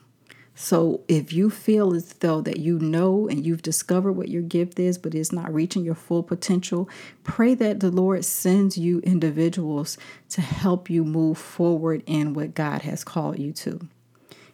So 0.61 1.03
if 1.07 1.33
you 1.33 1.51
feel 1.51 1.95
as 1.95 2.15
though 2.15 2.41
that 2.41 2.59
you 2.59 2.81
know 2.81 3.29
and 3.29 3.47
you've 3.47 3.63
discovered 3.63 4.15
what 4.15 4.29
your 4.29 4.43
gift 4.43 4.81
is, 4.81 4.99
but 4.99 5.15
it's 5.15 5.31
not 5.31 5.55
reaching 5.55 5.85
your 5.85 5.95
full 5.95 6.25
potential, 6.25 6.89
pray 7.23 7.55
that 7.55 7.79
the 7.79 7.93
Lord 7.93 8.25
sends 8.25 8.77
you 8.77 8.99
individuals 9.05 9.97
to 10.31 10.41
help 10.41 10.91
you 10.91 11.05
move 11.05 11.39
forward 11.39 12.03
in 12.07 12.35
what 12.35 12.57
God 12.57 12.83
has 12.83 13.05
called 13.05 13.39
you 13.39 13.53
to. 13.53 13.87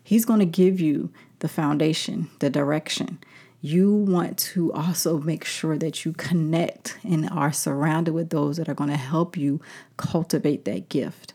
He's 0.02 0.26
going 0.26 0.40
to 0.40 0.44
give 0.44 0.78
you 0.78 1.10
the 1.38 1.48
foundation, 1.48 2.28
the 2.38 2.50
direction. 2.50 3.18
You 3.62 3.90
want 3.90 4.36
to 4.40 4.74
also 4.74 5.20
make 5.20 5.46
sure 5.46 5.78
that 5.78 6.04
you 6.04 6.12
connect 6.12 6.98
and 7.02 7.30
are 7.30 7.50
surrounded 7.50 8.12
with 8.12 8.28
those 8.28 8.58
that 8.58 8.68
are 8.68 8.74
going 8.74 8.90
to 8.90 8.96
help 8.98 9.38
you 9.38 9.62
cultivate 9.96 10.66
that 10.66 10.90
gift. 10.90 11.32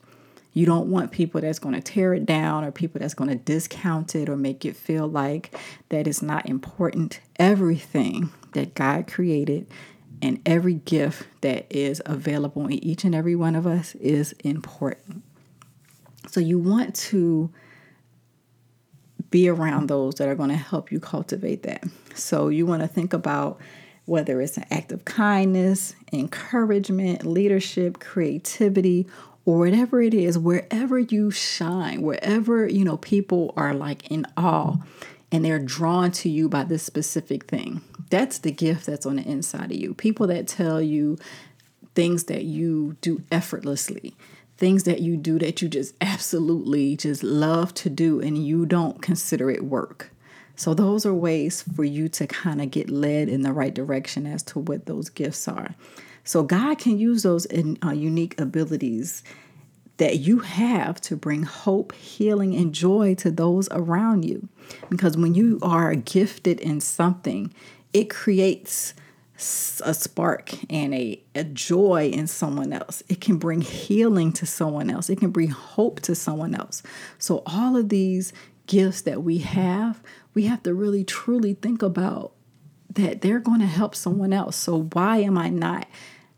You 0.59 0.65
don't 0.65 0.89
want 0.89 1.13
people 1.13 1.39
that's 1.39 1.57
going 1.57 1.73
to 1.73 1.79
tear 1.79 2.13
it 2.13 2.25
down 2.25 2.65
or 2.65 2.71
people 2.73 2.99
that's 2.99 3.13
going 3.13 3.29
to 3.29 3.37
discount 3.37 4.13
it 4.13 4.27
or 4.27 4.35
make 4.35 4.65
it 4.65 4.75
feel 4.75 5.07
like 5.07 5.57
that 5.87 6.05
is 6.05 6.21
not 6.21 6.49
important. 6.49 7.21
Everything 7.37 8.29
that 8.51 8.75
God 8.75 9.07
created 9.07 9.67
and 10.21 10.41
every 10.45 10.73
gift 10.73 11.25
that 11.39 11.65
is 11.69 12.01
available 12.05 12.65
in 12.65 12.73
each 12.73 13.05
and 13.05 13.15
every 13.15 13.37
one 13.37 13.55
of 13.55 13.65
us 13.65 13.95
is 13.95 14.33
important. 14.43 15.23
So 16.27 16.41
you 16.41 16.59
want 16.59 16.93
to 16.93 17.49
be 19.29 19.47
around 19.47 19.87
those 19.87 20.15
that 20.15 20.27
are 20.27 20.35
going 20.35 20.49
to 20.49 20.57
help 20.57 20.91
you 20.91 20.99
cultivate 20.99 21.63
that. 21.63 21.85
So 22.15 22.49
you 22.49 22.65
want 22.65 22.81
to 22.81 22.87
think 22.89 23.13
about 23.13 23.61
whether 24.09 24.41
it's 24.41 24.57
an 24.57 24.65
act 24.71 24.91
of 24.91 25.05
kindness, 25.05 25.95
encouragement, 26.11 27.25
leadership, 27.25 27.99
creativity, 27.99 29.07
or 29.45 29.59
whatever 29.59 30.01
it 30.01 30.13
is, 30.13 30.37
wherever 30.37 30.99
you 30.99 31.31
shine, 31.31 32.01
wherever, 32.01 32.67
you 32.67 32.83
know, 32.83 32.97
people 32.97 33.53
are 33.57 33.73
like 33.73 34.09
in 34.11 34.25
awe 34.37 34.77
and 35.31 35.45
they're 35.45 35.59
drawn 35.59 36.11
to 36.11 36.29
you 36.29 36.49
by 36.49 36.63
this 36.63 36.83
specific 36.83 37.45
thing. 37.45 37.81
That's 38.09 38.39
the 38.39 38.51
gift 38.51 38.85
that's 38.85 39.05
on 39.05 39.17
the 39.17 39.23
inside 39.23 39.71
of 39.71 39.77
you. 39.77 39.93
People 39.93 40.27
that 40.27 40.47
tell 40.47 40.81
you 40.81 41.17
things 41.95 42.25
that 42.25 42.43
you 42.43 42.97
do 43.01 43.21
effortlessly 43.31 44.15
things 44.59 44.83
that 44.83 44.99
you 44.99 45.15
do 45.15 45.39
that 45.39 45.61
you 45.61 45.69
just 45.69 45.95
absolutely 46.01 46.97
just 46.97 47.23
love 47.23 47.73
to 47.73 47.89
do 47.89 48.19
and 48.19 48.37
you 48.37 48.65
don't 48.65 49.01
consider 49.01 49.49
it 49.49 49.63
work. 49.63 50.11
So, 50.57 50.73
those 50.73 51.05
are 51.05 51.13
ways 51.13 51.61
for 51.61 51.85
you 51.85 52.09
to 52.09 52.27
kind 52.27 52.61
of 52.61 52.69
get 52.69 52.89
led 52.89 53.29
in 53.29 53.43
the 53.43 53.53
right 53.53 53.73
direction 53.73 54.27
as 54.27 54.43
to 54.43 54.59
what 54.59 54.85
those 54.85 55.07
gifts 55.09 55.47
are. 55.47 55.75
So, 56.29 56.43
God 56.43 56.77
can 56.77 56.99
use 56.99 57.23
those 57.23 57.47
in, 57.47 57.79
uh, 57.83 57.89
unique 57.89 58.39
abilities 58.39 59.23
that 59.97 60.19
you 60.19 60.41
have 60.41 61.01
to 61.01 61.15
bring 61.15 61.41
hope, 61.41 61.91
healing, 61.95 62.55
and 62.55 62.71
joy 62.71 63.15
to 63.15 63.31
those 63.31 63.67
around 63.71 64.25
you. 64.25 64.47
Because 64.91 65.17
when 65.17 65.33
you 65.33 65.57
are 65.63 65.95
gifted 65.95 66.59
in 66.59 66.81
something, 66.81 67.51
it 67.93 68.11
creates 68.11 68.93
a 69.83 69.91
spark 69.95 70.53
and 70.71 70.93
a, 70.93 71.19
a 71.33 71.45
joy 71.45 72.11
in 72.13 72.27
someone 72.27 72.73
else. 72.73 73.01
It 73.09 73.21
can 73.21 73.37
bring 73.37 73.61
healing 73.61 74.31
to 74.33 74.45
someone 74.45 74.91
else. 74.91 75.09
It 75.09 75.19
can 75.19 75.31
bring 75.31 75.49
hope 75.49 75.99
to 76.01 76.13
someone 76.13 76.53
else. 76.53 76.83
So, 77.17 77.41
all 77.47 77.75
of 77.75 77.89
these 77.89 78.33
gifts 78.67 79.01
that 79.01 79.23
we 79.23 79.39
have, 79.39 80.03
we 80.35 80.45
have 80.45 80.61
to 80.61 80.75
really 80.75 81.03
truly 81.03 81.55
think 81.55 81.81
about 81.81 82.33
that 82.93 83.21
they're 83.21 83.39
going 83.39 83.61
to 83.61 83.65
help 83.65 83.95
someone 83.95 84.31
else. 84.31 84.55
So, 84.57 84.83
why 84.93 85.17
am 85.17 85.35
I 85.35 85.49
not 85.49 85.87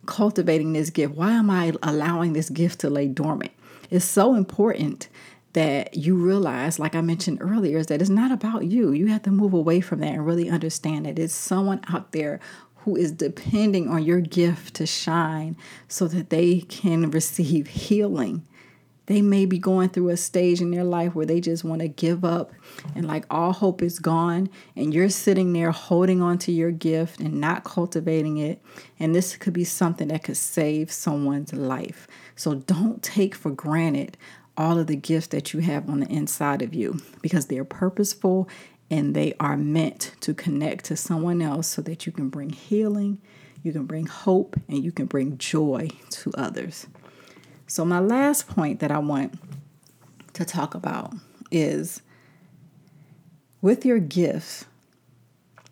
cultivating 0.05 0.74
this 0.74 0.89
gift? 0.89 1.15
Why 1.15 1.31
am 1.31 1.50
I 1.50 1.74
allowing 1.84 2.34
this 2.34 2.50
gift 2.50 2.79
to 2.81 2.89
lay 2.89 3.08
dormant? 3.08 3.51
It's 3.89 4.05
so 4.05 4.36
important 4.36 5.10
that 5.53 5.96
you 5.96 6.15
realize, 6.15 6.79
like 6.79 6.96
I 6.96 7.01
mentioned 7.01 7.39
earlier, 7.41 7.77
is 7.77 7.88
that 7.88 8.01
it's 8.01 8.10
not 8.10 8.31
about 8.31 8.65
you. 8.65 8.91
You 8.91 9.08
have 9.08 9.24
to 9.24 9.31
move 9.31 9.53
away 9.53 9.81
from 9.81 10.00
that 10.00 10.13
and 10.13 10.25
really 10.25 10.50
understand 10.50 11.05
that 11.05 11.20
it's 11.20 11.34
someone 11.34 11.81
out 11.89 12.13
there 12.13 12.39
who 12.77 12.96
is 12.96 13.12
depending 13.12 13.89
on 13.89 14.03
your 14.03 14.22
gift 14.22 14.75
to 14.75 14.86
shine 14.88 15.55
so 15.88 16.08
that 16.08 16.29
they 16.29 16.62
can 16.62 17.12
receive 17.12 17.67
healing. 17.67 18.46
They 19.08 19.22
may 19.22 19.46
be 19.46 19.58
going 19.60 19.89
through 19.89 20.10
a 20.10 20.17
stage 20.17 20.62
in 20.62 20.72
their 20.72 20.84
life 20.84 21.15
where 21.15 21.25
they 21.25 21.41
just 21.41 21.63
want 21.63 21.81
to 21.81 21.88
give 21.88 22.24
up 22.24 22.51
and 22.96 23.05
like 23.05 23.25
all 23.29 23.51
hope 23.51 23.81
is 23.81 24.00
gone, 24.00 24.50
and 24.75 24.93
you're 24.93 25.10
sitting 25.10 25.53
there 25.53 25.72
holding 25.72 26.22
on 26.22 26.38
to 26.39 26.51
your 26.51 26.72
gift 26.72 27.20
and 27.20 27.41
not 27.41 27.63
cultivating 27.63 28.38
it. 28.38 28.62
And 29.00 29.13
this 29.15 29.36
could 29.36 29.53
be 29.53 29.63
something 29.63 30.10
that 30.10 30.24
could 30.24 30.38
save 30.38 30.91
someone's 30.91 31.53
life. 31.53 32.08
So 32.36 32.55
don't 32.55 33.01
take 33.01 33.36
for 33.36 33.51
granted 33.51 34.17
all 34.55 34.77
of 34.77 34.88
the 34.88 34.96
gifts 34.96 35.27
that 35.27 35.53
you 35.53 35.62
have 35.62 35.89
on 35.89 36.01
the 36.01 36.08
inside 36.08 36.62
of 36.62 36.74
you 36.74 37.01
because 37.22 37.48
they're 37.48 37.65
purposeful 37.65 38.48
and 38.89 39.15
they 39.15 39.34
are 39.39 39.58
meant 39.58 40.13
to 40.20 40.34
connect 40.34 40.86
to 40.86 40.98
someone 40.98 41.41
else 41.41 41.67
so 41.67 41.81
that 41.81 42.05
you 42.05 42.12
can 42.12 42.29
bring 42.29 42.50
healing, 42.50 43.20
you 43.63 43.72
can 43.72 43.86
bring 43.86 44.05
hope, 44.05 44.60
and 44.67 44.84
you 44.84 44.91
can 44.91 45.05
bring 45.05 45.38
joy 45.38 45.88
to 46.10 46.31
others. 46.38 46.88
So, 47.71 47.85
my 47.85 47.99
last 47.99 48.49
point 48.49 48.81
that 48.81 48.91
I 48.91 48.97
want 48.97 49.39
to 50.33 50.43
talk 50.43 50.75
about 50.75 51.13
is 51.51 52.01
with 53.61 53.85
your 53.85 53.97
gifts, 53.97 54.65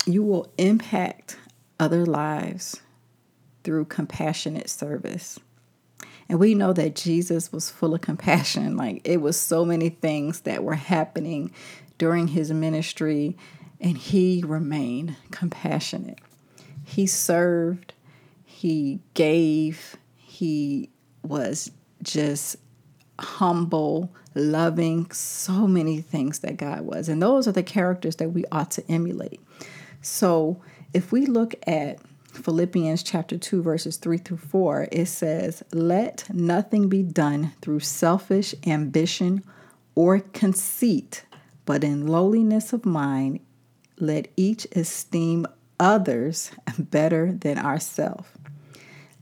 you 0.05 0.23
will 0.23 0.49
impact 0.57 1.35
other 1.77 2.05
lives 2.05 2.79
through 3.65 3.83
compassionate 3.83 4.69
service. 4.69 5.41
And 6.29 6.39
we 6.39 6.55
know 6.55 6.71
that 6.71 6.95
Jesus 6.95 7.51
was 7.51 7.69
full 7.69 7.93
of 7.93 7.99
compassion. 7.99 8.77
Like 8.77 9.01
it 9.03 9.19
was 9.19 9.37
so 9.37 9.65
many 9.65 9.89
things 9.89 10.39
that 10.41 10.63
were 10.63 10.75
happening 10.75 11.51
during 11.97 12.29
his 12.29 12.49
ministry, 12.49 13.35
and 13.81 13.97
he 13.97 14.41
remained 14.47 15.17
compassionate. 15.31 16.19
He 16.85 17.07
served, 17.07 17.91
he 18.45 19.01
gave, 19.15 19.97
he 20.15 20.91
was 21.23 21.71
just 22.03 22.57
humble, 23.19 24.13
loving, 24.35 25.11
so 25.11 25.67
many 25.67 26.01
things 26.01 26.39
that 26.39 26.57
God 26.57 26.81
was. 26.81 27.09
And 27.09 27.21
those 27.21 27.47
are 27.47 27.51
the 27.51 27.63
characters 27.63 28.15
that 28.17 28.29
we 28.29 28.45
ought 28.51 28.71
to 28.71 28.91
emulate. 28.91 29.41
So 30.01 30.61
if 30.93 31.11
we 31.11 31.25
look 31.25 31.55
at 31.67 31.99
Philippians 32.31 33.03
chapter 33.03 33.37
2, 33.37 33.61
verses 33.61 33.97
3 33.97 34.17
through 34.19 34.37
4, 34.37 34.87
it 34.91 35.07
says, 35.07 35.63
Let 35.73 36.33
nothing 36.33 36.87
be 36.87 37.03
done 37.03 37.53
through 37.61 37.81
selfish 37.81 38.55
ambition 38.65 39.43
or 39.95 40.19
conceit, 40.19 41.25
but 41.65 41.83
in 41.83 42.07
lowliness 42.07 42.71
of 42.71 42.85
mind, 42.85 43.39
let 43.97 44.29
each 44.37 44.65
esteem 44.75 45.45
others 45.79 46.51
better 46.77 47.33
than 47.33 47.57
ourselves. 47.57 48.29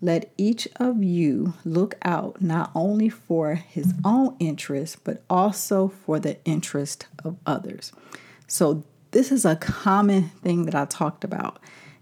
Let 0.02 0.32
each 0.38 0.68
of 0.76 1.04
you 1.04 1.54
look 1.66 1.96
out 2.04 2.42
not 2.42 2.72
only 2.76 3.10
for 3.10 3.56
his 3.56 3.94
own 4.06 4.36
interest, 4.40 5.04
but 5.04 5.24
also 5.30 5.88
for 5.88 6.20
the 6.20 6.38
interest 6.46 7.08
of 7.24 7.36
others. 7.46 7.92
So, 8.48 8.84
this 9.12 9.32
is 9.32 9.46
a 9.46 9.56
common 9.56 10.30
thing 10.44 10.66
that 10.66 10.76
I 10.76 10.86
talked 10.86 11.24
about 11.24 11.60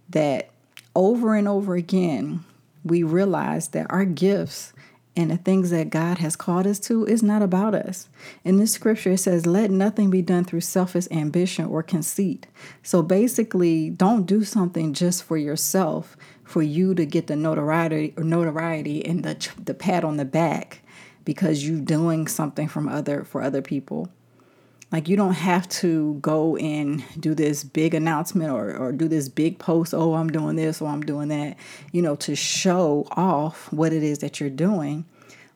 that 0.09 0.49
over 0.95 1.35
and 1.35 1.47
over 1.47 1.75
again, 1.75 2.43
we 2.83 3.03
realize 3.03 3.69
that 3.69 3.87
our 3.89 4.05
gifts 4.05 4.73
and 5.15 5.31
the 5.31 5.37
things 5.37 5.69
that 5.69 5.89
God 5.89 6.17
has 6.17 6.35
called 6.35 6.67
us 6.67 6.79
to 6.81 7.05
is 7.05 7.23
not 7.23 7.41
about 7.41 7.73
us. 7.73 8.09
In 8.43 8.57
this 8.57 8.73
scripture, 8.73 9.11
it 9.11 9.19
says, 9.19 9.45
Let 9.45 9.71
nothing 9.71 10.09
be 10.09 10.21
done 10.21 10.43
through 10.43 10.61
selfish 10.61 11.07
ambition 11.09 11.65
or 11.65 11.81
conceit. 11.81 12.47
So 12.83 13.01
basically, 13.01 13.89
don't 13.89 14.25
do 14.25 14.43
something 14.43 14.93
just 14.93 15.23
for 15.23 15.37
yourself, 15.37 16.17
for 16.43 16.61
you 16.61 16.93
to 16.95 17.05
get 17.05 17.27
the 17.27 17.35
notoriety 17.35 18.13
or 18.17 18.23
notoriety 18.23 19.05
and 19.05 19.23
the, 19.23 19.49
the 19.63 19.73
pat 19.73 20.03
on 20.03 20.17
the 20.17 20.25
back 20.25 20.81
because 21.23 21.67
you're 21.67 21.79
doing 21.79 22.27
something 22.27 22.67
from 22.67 22.87
other 22.87 23.23
for 23.23 23.41
other 23.41 23.61
people. 23.61 24.09
Like 24.95 25.09
you 25.09 25.17
don't 25.17 25.33
have 25.33 25.67
to 25.81 26.13
go 26.21 26.55
and 26.55 27.03
do 27.19 27.35
this 27.35 27.65
big 27.65 27.93
announcement 27.93 28.49
or, 28.49 28.73
or 28.77 28.93
do 28.93 29.09
this 29.09 29.27
big 29.27 29.59
post, 29.59 29.93
oh, 29.93 30.13
I'm 30.13 30.29
doing 30.29 30.55
this 30.55 30.81
or 30.81 30.87
I'm 30.87 31.01
doing 31.01 31.27
that, 31.27 31.57
you 31.91 32.01
know, 32.01 32.15
to 32.15 32.33
show 32.33 33.05
off 33.11 33.69
what 33.73 33.91
it 33.91 34.03
is 34.03 34.19
that 34.19 34.39
you're 34.39 34.49
doing. 34.49 35.03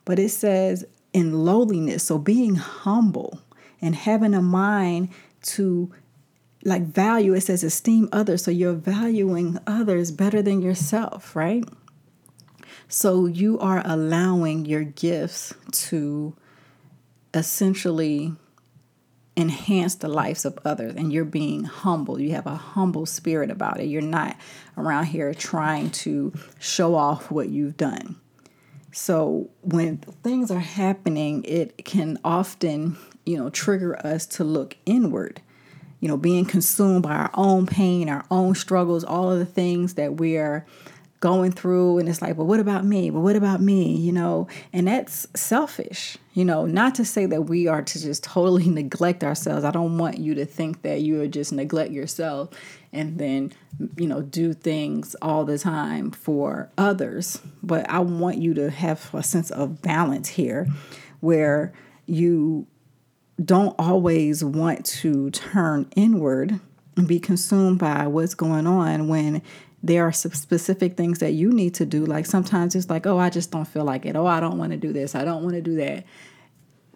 But 0.03 0.19
it 0.19 0.31
says 0.31 0.83
in 1.13 1.45
lowliness, 1.45 2.03
so 2.03 2.17
being 2.17 2.55
humble 2.55 3.39
and 3.81 3.95
having 3.95 4.33
a 4.33 4.41
mind 4.41 5.07
to 5.43 5.89
like 6.65 6.87
value, 6.87 7.33
it 7.33 7.39
says 7.39 7.63
esteem 7.63 8.09
others. 8.11 8.43
So 8.43 8.51
you're 8.51 8.73
valuing 8.73 9.57
others 9.65 10.11
better 10.11 10.41
than 10.41 10.61
yourself, 10.61 11.33
right? 11.33 11.63
So 12.89 13.25
you 13.25 13.57
are 13.59 13.83
allowing 13.85 14.65
your 14.65 14.83
gifts 14.83 15.53
to 15.87 16.35
essentially 17.33 18.35
enhance 19.39 19.95
the 19.95 20.09
lives 20.09 20.45
of 20.45 20.59
others 20.65 20.95
and 20.95 21.13
you're 21.13 21.25
being 21.25 21.63
humble. 21.63 22.19
You 22.19 22.31
have 22.31 22.45
a 22.45 22.55
humble 22.55 23.05
spirit 23.05 23.49
about 23.49 23.79
it. 23.79 23.85
You're 23.85 24.01
not 24.01 24.35
around 24.77 25.05
here 25.05 25.33
trying 25.33 25.91
to 25.91 26.33
show 26.59 26.95
off 26.95 27.31
what 27.31 27.49
you've 27.49 27.77
done. 27.77 28.17
So 28.91 29.49
when 29.61 29.97
things 29.97 30.51
are 30.51 30.59
happening, 30.59 31.43
it 31.45 31.85
can 31.85 32.19
often, 32.23 32.97
you 33.25 33.37
know, 33.37 33.49
trigger 33.49 33.97
us 34.05 34.25
to 34.27 34.43
look 34.43 34.75
inward. 34.85 35.41
You 35.99 36.07
know, 36.07 36.17
being 36.17 36.45
consumed 36.45 37.03
by 37.03 37.15
our 37.15 37.31
own 37.33 37.67
pain, 37.67 38.09
our 38.09 38.25
own 38.31 38.55
struggles, 38.55 39.03
all 39.03 39.31
of 39.31 39.39
the 39.39 39.45
things 39.45 39.95
that 39.95 40.15
we 40.15 40.37
are 40.37 40.65
going 41.19 41.51
through 41.51 41.97
and 41.97 42.07
it's 42.07 42.21
like 42.21 42.37
well 42.37 42.47
what 42.47 42.59
about 42.59 42.85
me? 42.85 43.09
But 43.09 43.21
what 43.21 43.35
about 43.35 43.61
me? 43.61 43.95
You 43.95 44.11
know? 44.11 44.47
And 44.73 44.87
that's 44.87 45.27
selfish 45.35 46.17
you 46.39 46.45
know? 46.45 46.65
Not 46.65 46.95
to 46.95 47.03
say 47.03 47.25
that 47.25 47.43
we 47.43 47.67
are 47.67 47.81
to 47.81 48.01
just 48.01 48.23
totally 48.23 48.69
neglect 48.69 49.25
ourselves. 49.25 49.65
I 49.65 49.71
don't 49.71 49.97
want 49.97 50.19
you 50.19 50.35
to 50.35 50.45
think 50.45 50.83
that 50.83 51.01
you 51.01 51.21
are 51.21 51.27
just 51.27 51.51
neglect 51.51 51.91
yourself 51.91 52.49
and 52.93 53.17
then 53.19 53.51
you 53.97 54.07
know 54.07 54.21
do 54.21 54.53
things 54.53 55.15
all 55.21 55.43
the 55.43 55.57
time 55.57 56.11
for 56.11 56.69
others. 56.77 57.41
But 57.61 57.89
i 57.89 57.99
want 57.99 58.37
you 58.37 58.53
to 58.53 58.69
have 58.69 59.13
a 59.13 59.21
sense 59.21 59.51
of 59.51 59.81
balance 59.81 60.29
here 60.29 60.67
where 61.19 61.73
you 62.05 62.65
don't 63.43 63.75
always 63.77 64.43
want 64.43 64.85
to 64.85 65.29
turn 65.31 65.89
inward 65.95 66.59
and 66.95 67.07
be 67.07 67.19
consumed 67.19 67.79
by 67.79 68.07
what's 68.07 68.33
going 68.33 68.65
on 68.65 69.07
when 69.07 69.41
there 69.81 70.05
are 70.05 70.11
some 70.11 70.33
specific 70.33 70.97
things 70.97 71.19
that 71.19 71.31
you 71.31 71.51
need 71.51 71.73
to 71.75 71.85
do. 71.85 72.05
Like 72.05 72.25
sometimes 72.25 72.75
it's 72.75 72.89
like, 72.89 73.07
oh, 73.07 73.17
I 73.17 73.29
just 73.29 73.51
don't 73.51 73.67
feel 73.67 73.85
like 73.85 74.05
it. 74.05 74.15
Oh, 74.15 74.25
I 74.25 74.39
don't 74.39 74.57
want 74.57 74.71
to 74.71 74.77
do 74.77 74.91
this. 74.91 75.15
I 75.15 75.23
don't 75.23 75.43
want 75.43 75.55
to 75.55 75.61
do 75.61 75.75
that. 75.75 76.05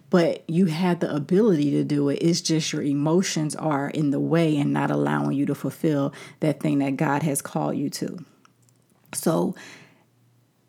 But 0.09 0.47
you 0.47 0.67
have 0.67 0.99
the 0.99 1.13
ability 1.13 1.71
to 1.71 1.83
do 1.83 2.09
it. 2.09 2.15
It's 2.15 2.41
just 2.41 2.71
your 2.71 2.83
emotions 2.83 3.55
are 3.55 3.89
in 3.89 4.11
the 4.11 4.19
way 4.19 4.57
and 4.57 4.71
not 4.71 4.91
allowing 4.91 5.35
you 5.35 5.45
to 5.47 5.55
fulfill 5.55 6.13
that 6.39 6.59
thing 6.59 6.79
that 6.79 6.97
God 6.97 7.23
has 7.23 7.41
called 7.41 7.77
you 7.77 7.89
to. 7.91 8.23
So, 9.13 9.55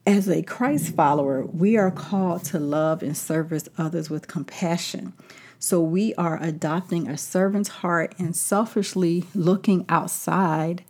as 0.06 0.28
a 0.28 0.42
Christ 0.42 0.94
follower, 0.94 1.46
we 1.46 1.76
are 1.76 1.90
called 1.90 2.44
to 2.44 2.58
love 2.58 3.02
and 3.02 3.16
service 3.16 3.68
others 3.78 4.10
with 4.10 4.28
compassion. 4.28 5.14
So 5.58 5.80
we 5.80 6.14
are 6.16 6.42
adopting 6.42 7.08
a 7.08 7.16
servant's 7.16 7.70
heart 7.70 8.14
and 8.18 8.36
selfishly 8.36 9.24
looking 9.34 9.86
outside 9.88 10.84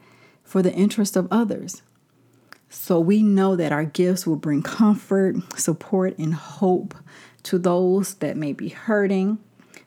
for 0.55 0.63
the 0.63 0.73
interest 0.75 1.17
of 1.17 1.27
others. 1.33 1.83
So 2.69 3.01
we 3.01 3.25
know 3.25 3.57
that 3.57 3.73
our 3.73 3.85
gifts 3.85 4.25
will 4.25 4.37
bring 4.37 4.63
comfort, 4.63 5.35
support, 5.59 6.17
and 6.17 6.33
hope 6.33 6.95
to 7.43 7.59
those 7.59 8.15
that 8.15 8.37
may 8.37 8.53
be 8.53 8.69
hurting. 8.69 9.39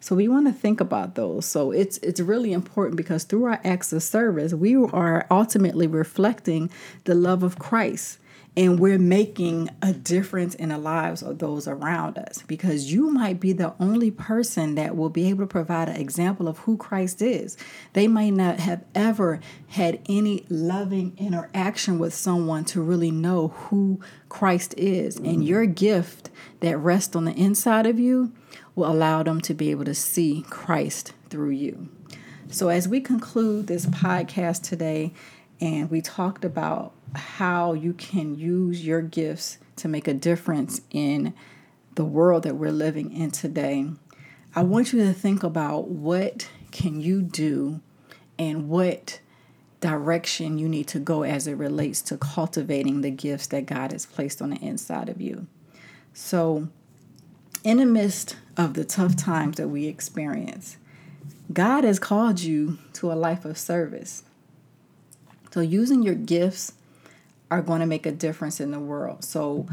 So 0.01 0.13
we 0.13 0.27
want 0.27 0.45
to 0.47 0.51
think 0.51 0.82
about 0.82 1.15
those. 1.15 1.45
So 1.45 1.71
it's 1.71 1.99
it's 1.99 2.19
really 2.19 2.51
important 2.51 2.97
because 2.97 3.23
through 3.23 3.45
our 3.45 3.62
acts 3.63 3.93
of 3.93 4.03
service, 4.03 4.53
we 4.53 4.75
are 4.75 5.25
ultimately 5.32 5.88
reflecting 5.88 6.69
the 7.06 7.15
love 7.15 7.43
of 7.43 7.58
Christ 7.58 8.19
and 8.58 8.80
we're 8.80 8.98
making 8.98 9.70
a 9.84 9.93
difference 9.93 10.56
in 10.56 10.70
the 10.70 10.80
lives 10.80 11.22
of 11.22 11.38
those 11.38 11.67
around 11.67 12.17
us 12.17 12.41
because 12.48 12.91
you 12.91 13.12
might 13.12 13.39
be 13.39 13.54
the 13.54 13.76
only 13.80 14.10
person 14.10 14.74
that 14.74 14.98
will 14.98 15.12
be 15.12 15.30
able 15.30 15.43
to 15.43 15.48
provide 15.48 15.88
an 15.88 15.96
example 15.96 16.48
of 16.48 16.58
who 16.60 16.76
Christ 16.76 17.22
is. 17.22 17.56
They 17.93 18.08
might 18.08 18.34
not 18.34 18.60
have 18.60 18.84
ever 18.96 19.39
had 19.67 20.02
any 20.10 20.43
loving 20.50 21.13
interaction 21.17 22.00
with 22.00 22.15
someone 22.15 22.65
to 22.65 22.82
really 22.82 23.12
know 23.12 23.50
who 23.50 24.00
Christ 24.28 24.74
is, 24.76 25.17
and 25.17 25.26
mm-hmm. 25.28 25.41
your 25.43 25.65
gift 25.67 26.32
that 26.62 26.80
rests 26.80 27.15
on 27.15 27.26
the 27.26 27.34
inside 27.34 27.86
of 27.86 28.00
you 28.00 28.32
will 28.74 28.91
allow 28.91 29.22
them 29.22 29.39
to 29.41 29.54
be 29.54 29.70
able 29.70 29.86
to 29.86 29.93
see 29.93 30.43
Christ 30.50 31.13
through 31.30 31.52
you. 31.52 31.89
So, 32.50 32.70
as 32.70 32.88
we 32.88 33.02
conclude 33.02 33.67
this 33.67 33.86
podcast 33.88 34.63
today, 34.63 35.13
and 35.60 35.89
we 35.89 36.02
talked 36.02 36.46
about 36.46 36.93
how 37.15 37.74
you 37.74 37.93
can 37.93 38.36
use 38.36 38.86
your 38.86 39.02
gifts 39.02 39.58
to 39.78 39.88
make 39.88 40.08
a 40.08 40.13
difference 40.13 40.82
in 40.91 41.34
the 41.96 42.06
world 42.06 42.43
that 42.43 42.56
we're 42.56 42.72
living 42.72 43.12
in 43.12 43.32
today. 43.32 43.89
I 44.56 44.63
want 44.63 44.93
you 44.93 45.04
to 45.06 45.13
think 45.13 45.43
about 45.43 45.88
what 45.88 46.50
can 46.72 47.02
you 47.02 47.22
do 47.22 47.82
and 48.38 48.70
what 48.70 49.20
direction 49.80 50.58
you 50.58 50.67
need 50.67 50.88
to 50.88 51.00
go 51.00 51.24
as 51.24 51.48
it 51.48 51.54
relates 51.54 52.02
to 52.02 52.17
cultivating 52.17 53.02
the 53.02 53.12
gifts 53.12 53.48
that 53.48 53.65
God 53.65 53.91
has 53.91 54.06
placed 54.06 54.41
on 54.41 54.52
the 54.52 54.58
inside 54.58 55.10
of 55.10 55.22
you. 55.22 55.48
So, 56.13 56.67
in 57.63 57.78
the 57.78 57.86
midst 57.86 58.38
of 58.56 58.74
the 58.74 58.86
tough 58.86 59.15
times 59.15 59.58
that 59.58 59.67
we 59.67 59.88
experience, 59.88 60.78
God 61.52 61.84
has 61.84 62.00
called 62.00 62.39
you 62.39 62.78
to 62.93 63.12
a 63.12 63.13
life 63.13 63.46
of 63.46 63.58
service. 63.58 64.24
So, 65.51 65.62
using 65.62 66.03
your 66.03 66.15
gifts 66.15 66.73
are 67.49 67.62
going 67.62 67.79
to 67.79 67.86
make 67.86 68.05
a 68.05 68.12
difference 68.12 68.60
in 68.60 68.71
the 68.71 68.79
world. 68.79 69.23
So, 69.23 69.67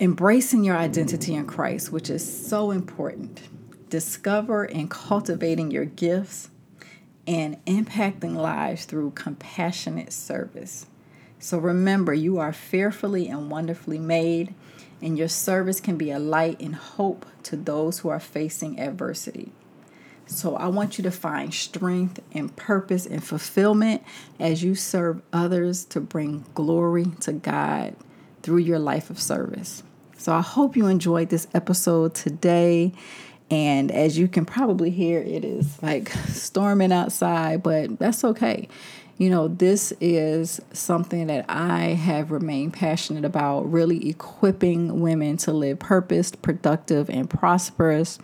embracing 0.00 0.64
your 0.64 0.76
identity 0.76 1.34
in 1.34 1.46
Christ, 1.46 1.92
which 1.92 2.10
is 2.10 2.48
so 2.48 2.70
important. 2.70 3.42
Discover 3.90 4.64
and 4.64 4.90
cultivating 4.90 5.70
your 5.70 5.84
gifts 5.84 6.50
and 7.26 7.62
impacting 7.66 8.34
lives 8.34 8.84
through 8.84 9.10
compassionate 9.12 10.12
service. 10.12 10.86
So 11.38 11.58
remember, 11.58 12.14
you 12.14 12.38
are 12.38 12.52
fearfully 12.52 13.28
and 13.28 13.50
wonderfully 13.50 13.98
made, 13.98 14.54
and 15.02 15.18
your 15.18 15.28
service 15.28 15.80
can 15.80 15.96
be 15.96 16.10
a 16.10 16.18
light 16.18 16.60
and 16.60 16.74
hope 16.74 17.26
to 17.44 17.56
those 17.56 18.00
who 18.00 18.08
are 18.08 18.20
facing 18.20 18.80
adversity. 18.80 19.52
So 20.26 20.56
I 20.56 20.66
want 20.66 20.98
you 20.98 21.04
to 21.04 21.10
find 21.10 21.54
strength 21.54 22.20
and 22.32 22.54
purpose 22.56 23.06
and 23.06 23.22
fulfillment 23.22 24.02
as 24.40 24.62
you 24.62 24.74
serve 24.74 25.22
others 25.32 25.84
to 25.86 26.00
bring 26.00 26.44
glory 26.54 27.06
to 27.20 27.32
God 27.32 27.94
through 28.42 28.58
your 28.58 28.78
life 28.78 29.08
of 29.08 29.20
service. 29.20 29.82
So 30.18 30.32
I 30.32 30.40
hope 30.40 30.76
you 30.76 30.86
enjoyed 30.86 31.28
this 31.28 31.46
episode 31.54 32.14
today. 32.14 32.92
And 33.50 33.92
as 33.92 34.18
you 34.18 34.26
can 34.26 34.44
probably 34.44 34.90
hear, 34.90 35.20
it 35.20 35.44
is 35.44 35.80
like 35.82 36.08
storming 36.28 36.92
outside, 36.92 37.62
but 37.62 37.98
that's 37.98 38.24
okay. 38.24 38.68
You 39.18 39.30
know, 39.30 39.48
this 39.48 39.92
is 40.00 40.60
something 40.72 41.28
that 41.28 41.46
I 41.48 41.84
have 41.94 42.30
remained 42.30 42.74
passionate 42.74 43.24
about, 43.24 43.70
really 43.72 44.10
equipping 44.10 45.00
women 45.00 45.38
to 45.38 45.52
live 45.52 45.78
purposed, 45.78 46.42
productive, 46.42 47.08
and 47.08 47.30
prosperous. 47.30 48.18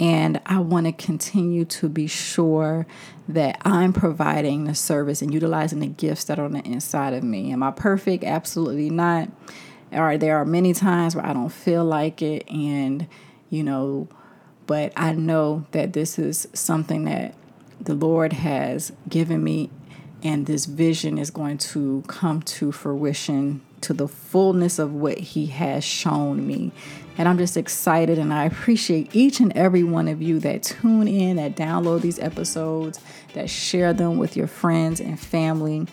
And 0.00 0.40
I 0.44 0.58
want 0.58 0.86
to 0.86 0.92
continue 0.92 1.64
to 1.66 1.88
be 1.88 2.06
sure 2.06 2.86
that 3.28 3.60
I'm 3.64 3.92
providing 3.92 4.64
the 4.64 4.74
service 4.74 5.22
and 5.22 5.32
utilizing 5.32 5.80
the 5.80 5.86
gifts 5.86 6.24
that 6.24 6.38
are 6.38 6.44
on 6.44 6.52
the 6.52 6.66
inside 6.66 7.14
of 7.14 7.22
me. 7.22 7.52
Am 7.52 7.62
I 7.62 7.70
perfect? 7.70 8.24
Absolutely 8.24 8.90
not. 8.90 9.30
Or 9.92 10.18
there 10.18 10.36
are 10.36 10.44
many 10.44 10.74
times 10.74 11.14
where 11.14 11.24
I 11.24 11.32
don't 11.32 11.50
feel 11.50 11.84
like 11.84 12.22
it. 12.22 12.50
And, 12.50 13.06
you 13.50 13.62
know, 13.62 14.08
but 14.66 14.92
I 14.96 15.12
know 15.12 15.66
that 15.70 15.92
this 15.92 16.18
is 16.18 16.48
something 16.52 17.04
that 17.04 17.34
the 17.80 17.94
Lord 17.94 18.32
has 18.32 18.92
given 19.08 19.44
me, 19.44 19.70
and 20.22 20.46
this 20.46 20.64
vision 20.64 21.18
is 21.18 21.30
going 21.30 21.58
to 21.58 22.02
come 22.06 22.40
to 22.42 22.72
fruition 22.72 23.60
to 23.82 23.92
the 23.92 24.08
fullness 24.08 24.78
of 24.78 24.92
what 24.92 25.18
He 25.18 25.46
has 25.46 25.84
shown 25.84 26.46
me. 26.46 26.72
And 27.16 27.28
I'm 27.28 27.38
just 27.38 27.56
excited, 27.56 28.18
and 28.18 28.34
I 28.34 28.44
appreciate 28.44 29.14
each 29.14 29.40
and 29.40 29.52
every 29.56 29.84
one 29.84 30.08
of 30.08 30.20
you 30.20 30.40
that 30.40 30.64
tune 30.64 31.06
in, 31.06 31.36
that 31.36 31.54
download 31.54 32.00
these 32.00 32.18
episodes, 32.18 32.98
that 33.34 33.48
share 33.48 33.92
them 33.92 34.18
with 34.18 34.36
your 34.36 34.48
friends 34.48 35.00
and 35.00 35.18
family. 35.18 35.86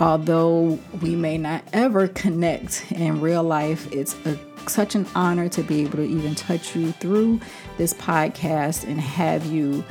Although 0.00 0.78
we 1.00 1.16
may 1.16 1.38
not 1.38 1.64
ever 1.72 2.06
connect 2.06 2.92
in 2.92 3.20
real 3.20 3.42
life, 3.42 3.90
it's 3.92 4.14
a 4.26 4.38
such 4.68 4.94
an 4.94 5.06
honor 5.14 5.48
to 5.48 5.62
be 5.62 5.80
able 5.82 5.96
to 5.96 6.04
even 6.04 6.34
touch 6.34 6.76
you 6.76 6.92
through 6.92 7.40
this 7.78 7.94
podcast 7.94 8.84
and 8.84 9.00
have 9.00 9.46
you 9.46 9.84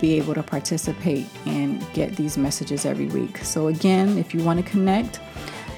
be 0.00 0.14
able 0.14 0.34
to 0.34 0.42
participate 0.42 1.26
and 1.46 1.84
get 1.92 2.16
these 2.16 2.38
messages 2.38 2.86
every 2.86 3.06
week. 3.06 3.38
So, 3.38 3.68
again, 3.68 4.18
if 4.18 4.34
you 4.34 4.42
want 4.42 4.64
to 4.64 4.70
connect, 4.70 5.20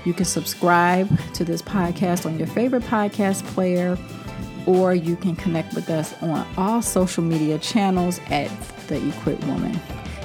you 0.05 0.13
can 0.13 0.25
subscribe 0.25 1.09
to 1.35 1.45
this 1.45 1.63
podcast 1.63 2.27
on 2.27 2.39
your 2.39 2.49
favorite 2.49 2.83
podcast 2.85 3.45
player, 3.49 3.99
or 4.71 4.95
you 4.95 5.17
can 5.17 5.35
connect 5.35 5.75
with 5.75 5.91
us 5.91 6.15
on 6.23 6.47
all 6.57 6.81
social 6.81 7.25
media 7.25 7.59
channels 7.59 8.21
at 8.31 8.49
The 8.87 9.05
Equipped 9.09 9.43
Woman. 9.45 9.79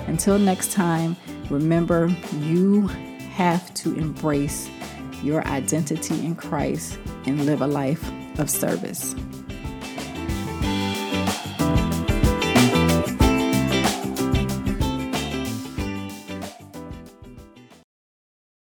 Until 0.06 0.38
next 0.38 0.72
time, 0.72 1.16
remember 1.50 2.08
you 2.40 2.86
have 3.34 3.74
to 3.76 3.96
embrace 3.96 4.70
your 5.24 5.46
identity 5.48 6.24
in 6.24 6.36
Christ 6.36 7.00
and 7.26 7.46
live 7.48 7.62
a 7.62 7.68
life 7.68 8.08
of 8.38 8.50
service. 8.50 9.16